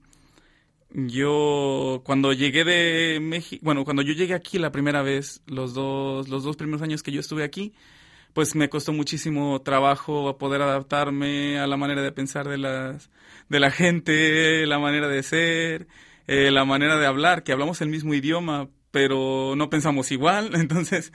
yo 1.08 2.02
cuando 2.04 2.32
llegué 2.32 2.64
de 2.64 3.20
México, 3.20 3.62
bueno, 3.64 3.84
cuando 3.84 4.02
yo 4.02 4.12
llegué 4.12 4.34
aquí 4.34 4.58
la 4.58 4.72
primera 4.72 5.02
vez, 5.02 5.42
los 5.46 5.74
dos 5.74 6.28
los 6.28 6.44
dos 6.44 6.56
primeros 6.56 6.82
años 6.82 7.02
que 7.02 7.12
yo 7.12 7.20
estuve 7.20 7.44
aquí, 7.44 7.72
pues 8.32 8.54
me 8.54 8.68
costó 8.68 8.92
muchísimo 8.92 9.60
trabajo 9.62 10.36
poder 10.38 10.62
adaptarme 10.62 11.58
a 11.58 11.66
la 11.66 11.76
manera 11.76 12.02
de 12.02 12.12
pensar 12.12 12.48
de 12.48 12.58
las 12.58 13.10
de 13.48 13.60
la 13.60 13.70
gente, 13.70 14.66
la 14.66 14.78
manera 14.78 15.08
de 15.08 15.22
ser, 15.22 15.86
eh, 16.26 16.50
la 16.50 16.64
manera 16.64 16.98
de 16.98 17.06
hablar, 17.06 17.42
que 17.42 17.52
hablamos 17.52 17.80
el 17.82 17.88
mismo 17.88 18.14
idioma, 18.14 18.68
pero 18.93 19.55
no 19.57 19.68
pensamos 19.68 20.12
igual, 20.12 20.53
entonces 20.55 21.12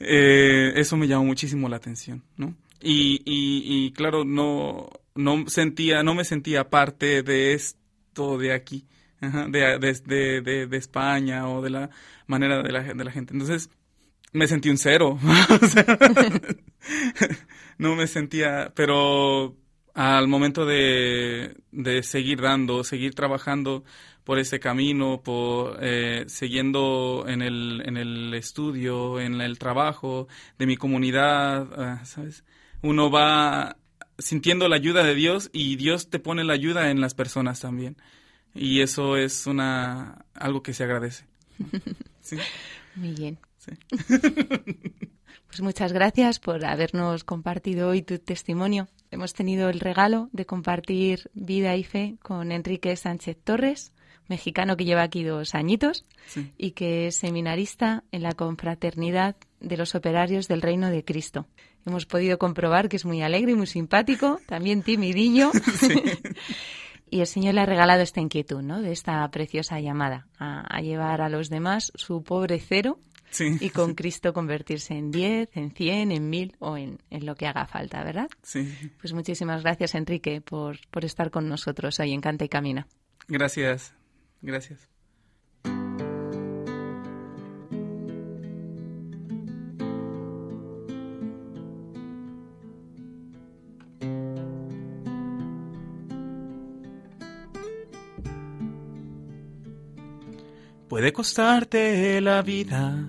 eh, 0.00 0.72
eso 0.76 0.98
me 0.98 1.08
llamó 1.08 1.24
muchísimo 1.24 1.68
la 1.70 1.76
atención, 1.76 2.22
¿no? 2.36 2.54
Y, 2.82 3.22
y, 3.26 3.92
claro, 3.92 4.24
no, 4.24 4.88
no 5.14 5.44
sentía, 5.48 6.02
no 6.02 6.14
me 6.14 6.24
sentía 6.24 6.70
parte 6.70 7.22
de 7.22 7.52
esto 7.54 8.38
de 8.38 8.52
aquí, 8.54 8.86
de, 9.20 9.78
de, 9.78 10.40
de, 10.42 10.66
de- 10.66 10.76
España 10.78 11.46
o 11.48 11.60
de 11.62 11.68
la 11.70 11.90
manera 12.26 12.62
de 12.62 12.72
la, 12.72 12.82
de 12.82 13.04
la 13.04 13.12
gente. 13.12 13.34
Entonces, 13.34 13.68
me 14.32 14.46
sentí 14.46 14.70
un 14.70 14.78
cero. 14.78 15.18
No 17.78 17.96
me 17.96 18.06
sentía, 18.06 18.72
pero 18.74 19.56
al 19.94 20.28
momento 20.28 20.66
de, 20.66 21.56
de 21.72 22.02
seguir 22.02 22.40
dando, 22.40 22.84
seguir 22.84 23.14
trabajando 23.14 23.84
por 24.30 24.38
ese 24.38 24.60
camino, 24.60 25.22
por 25.24 25.78
eh, 25.82 26.24
siguiendo 26.28 27.24
en 27.26 27.42
el, 27.42 27.82
en 27.84 27.96
el 27.96 28.32
estudio, 28.34 29.18
en 29.18 29.40
el 29.40 29.58
trabajo 29.58 30.28
de 30.56 30.66
mi 30.66 30.76
comunidad, 30.76 31.66
ah, 31.76 32.04
¿sabes? 32.04 32.44
Uno 32.80 33.10
va 33.10 33.76
sintiendo 34.18 34.68
la 34.68 34.76
ayuda 34.76 35.02
de 35.02 35.16
Dios 35.16 35.50
y 35.52 35.74
Dios 35.74 36.10
te 36.10 36.20
pone 36.20 36.44
la 36.44 36.52
ayuda 36.52 36.92
en 36.92 37.00
las 37.00 37.14
personas 37.14 37.58
también. 37.58 37.96
Y 38.54 38.82
eso 38.82 39.16
es 39.16 39.48
una 39.48 40.24
algo 40.34 40.62
que 40.62 40.74
se 40.74 40.84
agradece. 40.84 41.24
Sí. 42.20 42.36
Muy 42.94 43.10
bien. 43.10 43.36
Sí. 43.58 43.72
Pues 45.48 45.60
muchas 45.60 45.92
gracias 45.92 46.38
por 46.38 46.64
habernos 46.64 47.24
compartido 47.24 47.88
hoy 47.88 48.02
tu 48.02 48.20
testimonio. 48.20 48.86
Hemos 49.10 49.34
tenido 49.34 49.68
el 49.68 49.80
regalo 49.80 50.28
de 50.30 50.46
compartir 50.46 51.28
vida 51.34 51.74
y 51.74 51.82
fe 51.82 52.18
con 52.22 52.52
Enrique 52.52 52.94
Sánchez 52.94 53.36
Torres, 53.42 53.92
mexicano 54.30 54.78
que 54.78 54.86
lleva 54.86 55.02
aquí 55.02 55.22
dos 55.24 55.54
añitos 55.54 56.06
Sí. 56.26 56.50
y 56.56 56.70
que 56.70 57.08
es 57.08 57.16
seminarista 57.16 58.04
en 58.12 58.22
la 58.22 58.32
confraternidad 58.32 59.36
de 59.60 59.76
los 59.76 59.94
operarios 59.94 60.48
del 60.48 60.62
Reino 60.62 60.88
de 60.88 61.04
Cristo. 61.04 61.46
Hemos 61.84 62.06
podido 62.06 62.38
comprobar 62.38 62.88
que 62.88 62.96
es 62.96 63.04
muy 63.04 63.20
alegre 63.22 63.52
y 63.52 63.56
muy 63.56 63.66
simpático, 63.66 64.40
también 64.46 64.82
timidillo. 64.82 65.50
Y 67.12 67.18
el 67.18 67.26
Señor 67.26 67.54
le 67.54 67.62
ha 67.62 67.66
regalado 67.66 68.02
esta 68.02 68.20
inquietud, 68.20 68.62
¿no? 68.62 68.80
De 68.80 68.92
esta 68.92 69.28
preciosa 69.32 69.80
llamada 69.80 70.28
a, 70.38 70.60
a 70.60 70.80
llevar 70.80 71.20
a 71.22 71.28
los 71.28 71.50
demás 71.50 71.90
su 71.96 72.22
pobre 72.22 72.60
cero 72.60 73.00
Sí. 73.30 73.56
y 73.60 73.70
con 73.70 73.94
Cristo 73.94 74.32
convertirse 74.32 74.94
en 74.94 75.10
10, 75.10 75.56
en 75.56 75.70
100, 75.72 76.12
en 76.12 76.30
1000 76.30 76.56
o 76.60 76.76
en, 76.76 76.98
en 77.10 77.26
lo 77.26 77.34
que 77.34 77.46
haga 77.48 77.66
falta, 77.66 78.02
¿verdad? 78.04 78.28
Sí. 78.42 78.72
Pues 79.00 79.12
muchísimas 79.12 79.62
gracias, 79.64 79.94
Enrique, 79.96 80.40
por, 80.40 80.78
por 80.90 81.04
estar 81.04 81.30
con 81.32 81.48
nosotros 81.48 81.98
hoy 81.98 82.12
en 82.12 82.20
Canta 82.20 82.44
y 82.44 82.48
Camina. 82.48 82.86
Gracias. 83.26 83.92
Gracias. 84.42 84.88
Puede 100.88 101.12
costarte 101.12 102.20
la 102.20 102.42
vida, 102.42 103.08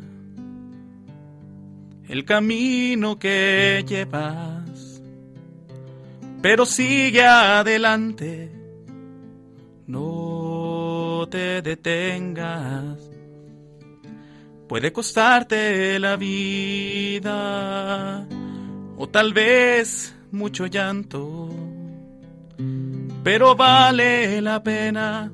el 2.08 2.26
camino 2.26 3.18
que 3.18 3.84
llevas, 3.88 5.02
pero 6.44 6.68
sigue 6.68 7.26
adelante 7.26 8.61
te 11.32 11.64
detengas. 11.64 13.00
Puede 14.68 14.94
costarte 14.94 15.98
la 15.98 16.16
vida 16.18 18.28
o 18.98 19.10
tal 19.10 19.34
vez 19.34 20.16
mucho 20.32 20.68
llanto, 20.68 21.50
pero 23.24 23.56
vale 23.56 24.40
la 24.42 24.62
pena 24.62 25.32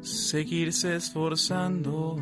seguirse 0.00 0.96
esforzando 0.96 2.16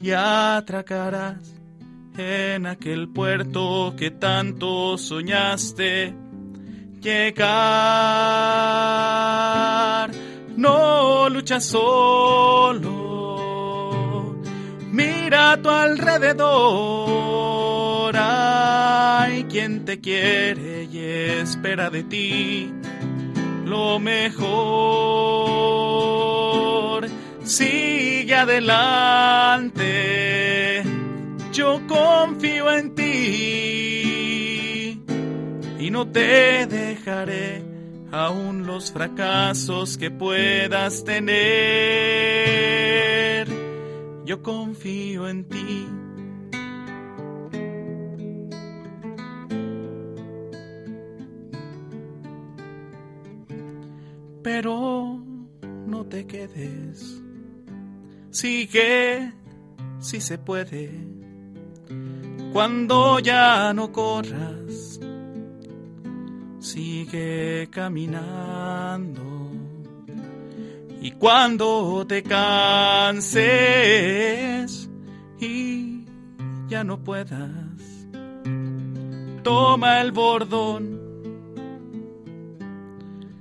y 0.00 0.12
atracarás 0.12 1.56
en 2.16 2.66
aquel 2.66 3.08
puerto 3.08 3.94
que 3.96 4.10
tanto 4.10 4.96
soñaste 4.96 6.14
llegar. 7.00 7.40
No 10.56 11.28
luchas 11.28 11.64
solo, 11.64 12.88
mira 14.90 15.52
a 15.52 15.56
tu 15.62 15.70
alrededor. 15.70 17.00
Hay 18.16 19.44
quien 19.44 19.84
te 19.84 20.00
quiere 20.00 20.84
y 20.84 20.98
espera 20.98 21.90
de 21.90 22.02
ti 22.04 22.72
lo 23.64 23.98
mejor. 23.98 24.50
Sigue 27.44 28.34
adelante, 28.34 29.82
yo 31.52 31.80
confío 31.88 32.70
en 32.72 32.94
ti 32.94 33.79
no 35.90 36.06
te 36.08 36.66
dejaré 36.66 37.62
aún 38.12 38.66
los 38.66 38.92
fracasos 38.92 39.98
que 39.98 40.10
puedas 40.10 41.04
tener. 41.04 41.30
Yo 44.24 44.42
confío 44.42 45.28
en 45.28 45.44
ti. 45.48 45.88
Pero 54.42 55.20
no 55.86 56.06
te 56.06 56.26
quedes. 56.26 57.20
Sigue 58.30 59.32
si 59.98 60.20
se 60.20 60.38
puede. 60.38 60.90
Cuando 62.52 63.18
ya 63.18 63.72
no 63.74 63.92
corras 63.92 64.69
sigue 66.80 67.68
caminando. 67.70 69.22
Y 71.02 71.10
cuando 71.12 72.06
te 72.08 72.22
canses 72.22 73.38
y 75.38 76.06
ya 76.68 76.82
no 76.82 77.04
puedas, 77.04 78.08
toma 79.42 80.00
el 80.00 80.12
bordón 80.12 80.98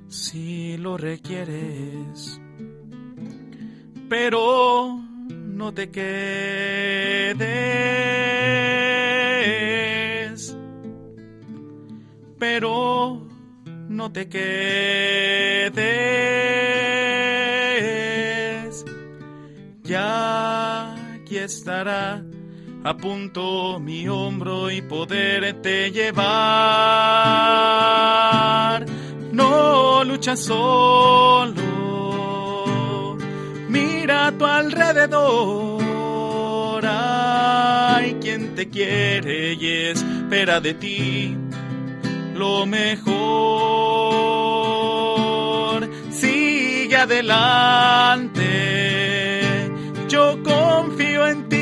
si 0.09 0.75
lo 0.77 0.97
requieres. 0.97 2.41
Pero 4.09 4.99
no 5.29 5.73
te 5.73 5.89
quedes. 5.89 7.39
Pero 12.37 13.28
no 13.99 14.11
te 14.13 14.29
quedes. 14.29 14.45
Ya 19.83 20.93
aquí 21.15 21.37
estará 21.37 22.23
a 22.85 22.95
punto 22.95 23.77
mi 23.81 24.07
hombro 24.07 24.71
y 24.71 24.81
poderte 24.81 25.91
llevar. 25.91 26.29
No 29.33 30.05
luchas 30.05 30.39
solo, 30.39 31.57
mira 33.67 34.27
a 34.27 34.31
tu 34.31 34.45
alrededor. 34.45 35.83
Hay 36.85 38.13
quien 38.21 38.55
te 38.55 38.69
quiere 38.69 39.55
y 39.55 39.67
espera 39.91 40.61
de 40.61 40.73
ti 40.73 41.35
lo 42.39 42.65
mejor. 42.65 43.88
Adelante, 46.99 48.41
yo 50.07 50.43
confío 50.43 51.27
en 51.27 51.49
ti 51.49 51.59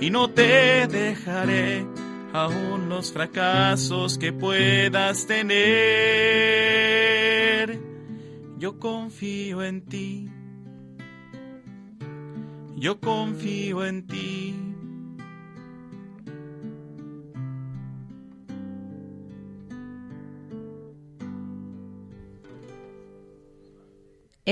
y 0.00 0.10
no 0.10 0.30
te 0.30 0.86
dejaré 0.86 1.86
aún 2.32 2.88
los 2.88 3.12
fracasos 3.12 4.16
que 4.18 4.32
puedas 4.32 5.26
tener. 5.26 5.60
Yo 8.58 8.78
confío 8.78 9.62
en 9.62 9.82
ti. 9.82 10.30
Yo 12.76 12.98
confío 13.00 13.84
en 13.84 14.06
ti. 14.06 14.69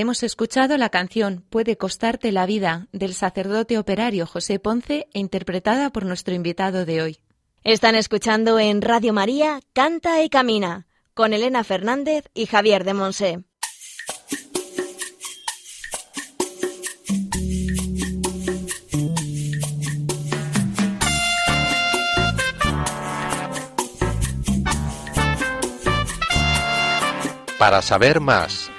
Hemos 0.01 0.23
escuchado 0.23 0.77
la 0.77 0.87
canción 0.87 1.43
Puede 1.49 1.75
costarte 1.75 2.31
la 2.31 2.45
vida 2.45 2.87
del 2.93 3.13
sacerdote 3.13 3.77
operario 3.77 4.25
José 4.25 4.57
Ponce 4.57 5.09
e 5.13 5.19
interpretada 5.19 5.89
por 5.89 6.05
nuestro 6.05 6.33
invitado 6.33 6.85
de 6.85 7.01
hoy. 7.01 7.19
Están 7.65 7.95
escuchando 7.95 8.59
en 8.59 8.81
Radio 8.81 9.11
María 9.11 9.59
Canta 9.73 10.23
y 10.23 10.29
Camina 10.29 10.87
con 11.13 11.33
Elena 11.33 11.65
Fernández 11.65 12.29
y 12.33 12.45
Javier 12.45 12.85
de 12.85 12.93
Monse. 12.93 13.43
Para 27.57 27.81
saber 27.81 28.21
más, 28.21 28.71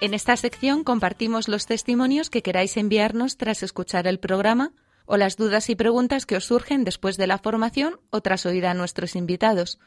En 0.00 0.14
esta 0.14 0.34
sección 0.38 0.82
compartimos 0.82 1.46
los 1.46 1.66
testimonios 1.66 2.30
que 2.30 2.42
queráis 2.42 2.78
enviarnos 2.78 3.36
tras 3.36 3.62
escuchar 3.62 4.06
el 4.06 4.18
programa 4.18 4.72
o 5.04 5.18
las 5.18 5.36
dudas 5.36 5.68
y 5.68 5.74
preguntas 5.74 6.24
que 6.24 6.36
os 6.36 6.46
surgen 6.46 6.84
después 6.84 7.18
de 7.18 7.26
la 7.26 7.36
formación 7.36 8.00
o 8.08 8.22
tras 8.22 8.46
oír 8.46 8.64
a 8.64 8.72
nuestros 8.72 9.14
invitados. 9.14 9.78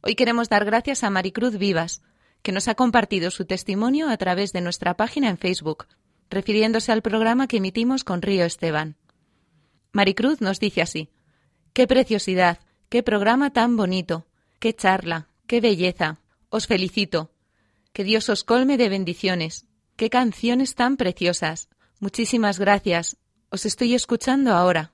Hoy 0.00 0.14
queremos 0.14 0.48
dar 0.48 0.64
gracias 0.64 1.04
a 1.04 1.10
Maricruz 1.10 1.58
Vivas, 1.58 2.02
que 2.42 2.52
nos 2.52 2.68
ha 2.68 2.74
compartido 2.74 3.30
su 3.30 3.44
testimonio 3.44 4.08
a 4.08 4.16
través 4.16 4.52
de 4.54 4.62
nuestra 4.62 4.96
página 4.96 5.28
en 5.28 5.36
Facebook, 5.36 5.88
refiriéndose 6.30 6.92
al 6.92 7.02
programa 7.02 7.46
que 7.46 7.58
emitimos 7.58 8.02
con 8.02 8.22
Río 8.22 8.46
Esteban. 8.46 8.96
Maricruz 9.92 10.40
nos 10.40 10.58
dice 10.58 10.80
así: 10.80 11.10
¡Qué 11.74 11.86
preciosidad! 11.86 12.60
¡Qué 12.88 13.02
programa 13.02 13.50
tan 13.50 13.76
bonito! 13.76 14.26
¡Qué 14.58 14.74
charla! 14.74 15.28
¡Qué 15.46 15.60
belleza! 15.60 16.18
Os 16.48 16.66
felicito. 16.66 17.33
Que 17.94 18.02
Dios 18.02 18.28
os 18.28 18.42
colme 18.42 18.76
de 18.76 18.88
bendiciones. 18.88 19.66
Qué 19.94 20.10
canciones 20.10 20.74
tan 20.74 20.96
preciosas. 20.96 21.68
Muchísimas 22.00 22.58
gracias. 22.58 23.16
Os 23.50 23.64
estoy 23.66 23.94
escuchando 23.94 24.52
ahora. 24.52 24.90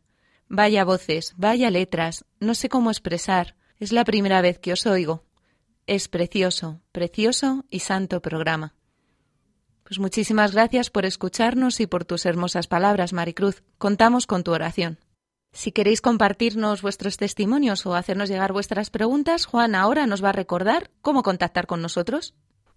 Vaya 0.49 0.85
voces, 0.85 1.33
vaya 1.39 1.71
letras. 1.71 2.27
No 2.41 2.55
sé 2.55 2.69
cómo 2.69 2.91
expresar. 2.91 3.57
Es 3.79 3.93
la 3.93 4.05
primera 4.05 4.43
vez 4.43 4.59
que 4.59 4.75
os 4.75 4.85
oigo. 4.85 5.25
Es 5.87 6.09
precioso, 6.09 6.83
precioso 6.93 7.65
y 7.71 7.79
santo 7.79 8.21
programa. 8.21 8.75
Pues 9.83 9.99
muchísimas 9.99 10.53
gracias 10.53 10.91
por 10.91 11.07
escucharnos 11.07 11.81
y 11.81 11.87
por 11.87 12.05
tus 12.05 12.27
hermosas 12.27 12.67
palabras, 12.67 13.15
Maricruz. 13.15 13.63
Contamos 13.79 14.27
con 14.27 14.45
tu 14.45 14.53
oración. 14.53 14.99
Si 15.53 15.73
queréis 15.73 16.03
compartirnos 16.03 16.83
vuestros 16.83 17.17
testimonios 17.17 17.87
o 17.87 17.95
hacernos 17.95 18.29
llegar 18.29 18.53
vuestras 18.53 18.91
preguntas, 18.91 19.47
Juan 19.47 19.75
ahora 19.75 20.07
nos 20.07 20.23
va 20.23 20.29
a 20.29 20.33
recordar 20.33 20.91
cómo 21.01 21.23
contactar 21.23 21.67
con 21.67 21.81
nosotros. 21.81 22.35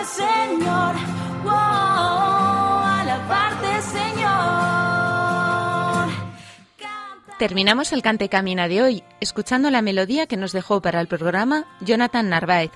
Alabarte 0.00 0.04
Señor, 0.04 0.94
wow, 1.42 1.52
alabarte 3.00 3.82
Señor. 3.82 4.30
Terminamos 7.38 7.92
el 7.92 8.02
Cante 8.02 8.28
Camina 8.28 8.68
de 8.68 8.82
hoy 8.82 9.04
escuchando 9.20 9.70
la 9.70 9.82
melodía 9.82 10.26
que 10.26 10.36
nos 10.36 10.52
dejó 10.52 10.80
para 10.80 11.00
el 11.00 11.08
programa 11.08 11.66
Jonathan 11.80 12.28
Narváez. 12.28 12.70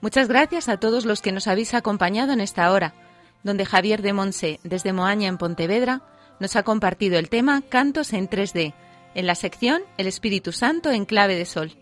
Muchas 0.00 0.28
gracias 0.28 0.68
a 0.68 0.78
todos 0.78 1.04
los 1.04 1.20
que 1.20 1.32
nos 1.32 1.46
habéis 1.46 1.74
acompañado 1.74 2.32
en 2.32 2.40
esta 2.40 2.70
hora, 2.72 2.94
donde 3.42 3.66
Javier 3.66 4.02
de 4.02 4.12
Monse, 4.12 4.60
desde 4.64 4.92
Moaña 4.92 5.28
en 5.28 5.38
Pontevedra, 5.38 6.02
nos 6.40 6.56
ha 6.56 6.62
compartido 6.62 7.18
el 7.18 7.28
tema 7.28 7.62
Cantos 7.62 8.12
en 8.12 8.28
3D, 8.28 8.74
en 9.14 9.26
la 9.26 9.34
sección 9.34 9.82
El 9.98 10.06
Espíritu 10.06 10.52
Santo 10.52 10.90
en 10.90 11.04
clave 11.04 11.36
de 11.36 11.44
sol. 11.44 11.76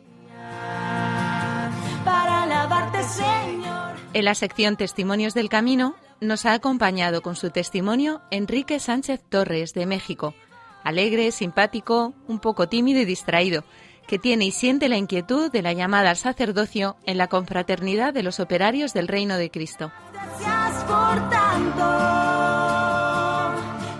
En 4.18 4.24
la 4.24 4.34
sección 4.34 4.76
Testimonios 4.76 5.32
del 5.32 5.48
Camino 5.48 5.94
nos 6.20 6.44
ha 6.44 6.52
acompañado 6.52 7.22
con 7.22 7.36
su 7.36 7.50
testimonio 7.50 8.20
Enrique 8.32 8.80
Sánchez 8.80 9.22
Torres, 9.28 9.74
de 9.74 9.86
México, 9.86 10.34
alegre, 10.82 11.30
simpático, 11.30 12.14
un 12.26 12.40
poco 12.40 12.68
tímido 12.68 12.98
y 12.98 13.04
distraído, 13.04 13.62
que 14.08 14.18
tiene 14.18 14.46
y 14.46 14.50
siente 14.50 14.88
la 14.88 14.96
inquietud 14.96 15.52
de 15.52 15.62
la 15.62 15.72
llamada 15.72 16.10
al 16.10 16.16
sacerdocio 16.16 16.96
en 17.06 17.16
la 17.16 17.28
confraternidad 17.28 18.12
de 18.12 18.24
los 18.24 18.40
operarios 18.40 18.92
del 18.92 19.06
Reino 19.06 19.36
de 19.36 19.52
Cristo. 19.52 19.92
Gracias 20.12 20.82
por 20.82 21.30
tanto. 21.30 21.84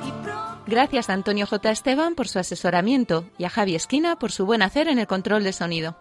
Y 0.05 0.11
pronto 0.25 0.63
Gracias 0.67 1.11
a 1.11 1.13
Antonio 1.13 1.47
J. 1.47 1.71
Esteban 1.71 2.17
por 2.17 2.27
su 2.27 2.41
asesoramiento 2.41 3.25
y 3.39 3.45
a 3.45 3.51
Javi 3.51 3.77
Esquina 3.77 4.19
por 4.19 4.33
su 4.33 4.47
buen 4.47 4.63
hacer 4.63 4.89
en 4.89 4.99
el 4.99 5.07
control 5.07 5.45
de 5.45 5.53
sonido. 5.53 5.97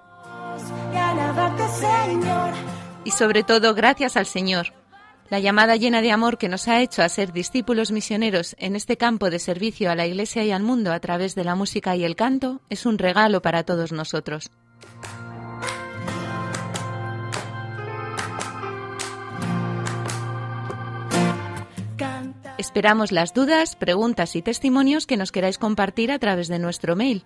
y. 0.58 2.77
Y 3.08 3.12
sobre 3.12 3.44
todo 3.44 3.74
gracias 3.74 4.18
al 4.18 4.26
Señor, 4.26 4.74
La 5.30 5.40
llamada 5.40 5.78
llena 5.78 6.02
de 6.02 6.12
amor 6.12 6.38
que 6.38 6.50
nos 6.50 6.68
ha 6.68 6.82
hecho 6.82 7.02
a 7.04 7.08
ser 7.08 7.32
discípulos 7.32 7.90
misioneros 7.90 8.54
en 8.60 8.76
este 8.76 8.98
campo 8.98 9.30
de 9.30 9.40
servicio 9.40 9.90
a 9.90 9.96
la 9.96 10.06
Iglesia 10.06 10.44
y 10.44 10.52
al 10.52 10.62
mundo 10.62 10.92
a 10.92 11.00
través 11.00 11.34
de 11.34 11.46
la 11.46 11.56
música 11.56 11.96
y 11.96 12.04
el 12.04 12.18
canto 12.18 12.60
es 12.70 12.86
un 12.86 12.98
regalo 12.98 13.42
para 13.42 13.64
todos 13.64 13.94
nosotros. 13.94 14.52
Esperamos 22.58 23.14
las 23.14 23.34
dudas, 23.34 23.78
preguntas 23.78 24.36
y 24.36 24.42
testimonios 24.42 25.06
que 25.06 25.16
nos 25.16 25.32
queráis 25.32 25.58
compartir 25.58 26.12
a 26.12 26.20
través 26.20 26.50
de 26.50 26.60
nuestro 26.60 26.98
mail. 26.98 27.24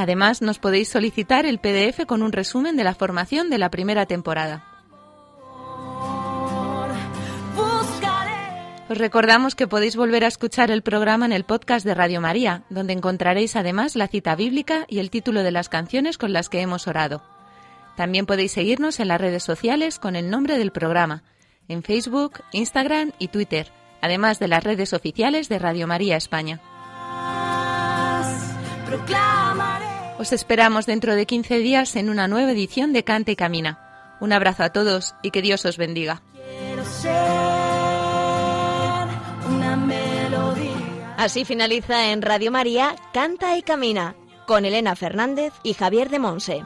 Además, 0.00 0.42
nos 0.42 0.60
podéis 0.60 0.88
solicitar 0.88 1.44
el 1.44 1.58
PDF 1.58 2.06
con 2.06 2.22
un 2.22 2.30
resumen 2.30 2.76
de 2.76 2.84
la 2.84 2.94
formación 2.94 3.50
de 3.50 3.58
la 3.58 3.68
primera 3.68 4.06
temporada. 4.06 4.64
Os 8.88 8.96
recordamos 8.96 9.56
que 9.56 9.66
podéis 9.66 9.96
volver 9.96 10.22
a 10.22 10.28
escuchar 10.28 10.70
el 10.70 10.82
programa 10.82 11.26
en 11.26 11.32
el 11.32 11.42
podcast 11.42 11.84
de 11.84 11.94
Radio 11.94 12.20
María, 12.20 12.62
donde 12.70 12.92
encontraréis 12.92 13.56
además 13.56 13.96
la 13.96 14.06
cita 14.06 14.36
bíblica 14.36 14.84
y 14.86 15.00
el 15.00 15.10
título 15.10 15.42
de 15.42 15.50
las 15.50 15.68
canciones 15.68 16.16
con 16.16 16.32
las 16.32 16.48
que 16.48 16.60
hemos 16.60 16.86
orado. 16.86 17.20
También 17.96 18.24
podéis 18.24 18.52
seguirnos 18.52 19.00
en 19.00 19.08
las 19.08 19.20
redes 19.20 19.42
sociales 19.42 19.98
con 19.98 20.14
el 20.14 20.30
nombre 20.30 20.58
del 20.58 20.70
programa, 20.70 21.24
en 21.66 21.82
Facebook, 21.82 22.34
Instagram 22.52 23.10
y 23.18 23.26
Twitter, 23.26 23.72
además 24.00 24.38
de 24.38 24.46
las 24.46 24.62
redes 24.62 24.92
oficiales 24.92 25.48
de 25.48 25.58
Radio 25.58 25.88
María 25.88 26.16
España. 26.16 26.60
Os 30.18 30.32
esperamos 30.32 30.84
dentro 30.86 31.14
de 31.14 31.26
15 31.26 31.58
días 31.58 31.94
en 31.94 32.10
una 32.10 32.26
nueva 32.26 32.50
edición 32.50 32.92
de 32.92 33.04
Cante 33.04 33.32
y 33.32 33.36
Camina. 33.36 34.16
Un 34.20 34.32
abrazo 34.32 34.64
a 34.64 34.70
todos 34.70 35.14
y 35.22 35.30
que 35.30 35.42
Dios 35.42 35.64
os 35.64 35.76
bendiga. 35.76 36.22
Así 41.16 41.44
finaliza 41.44 42.10
en 42.10 42.22
Radio 42.22 42.50
María 42.50 42.96
Canta 43.12 43.56
y 43.56 43.62
Camina 43.62 44.16
con 44.46 44.64
Elena 44.64 44.96
Fernández 44.96 45.52
y 45.62 45.74
Javier 45.74 46.08
de 46.08 46.18
Monse. 46.18 46.64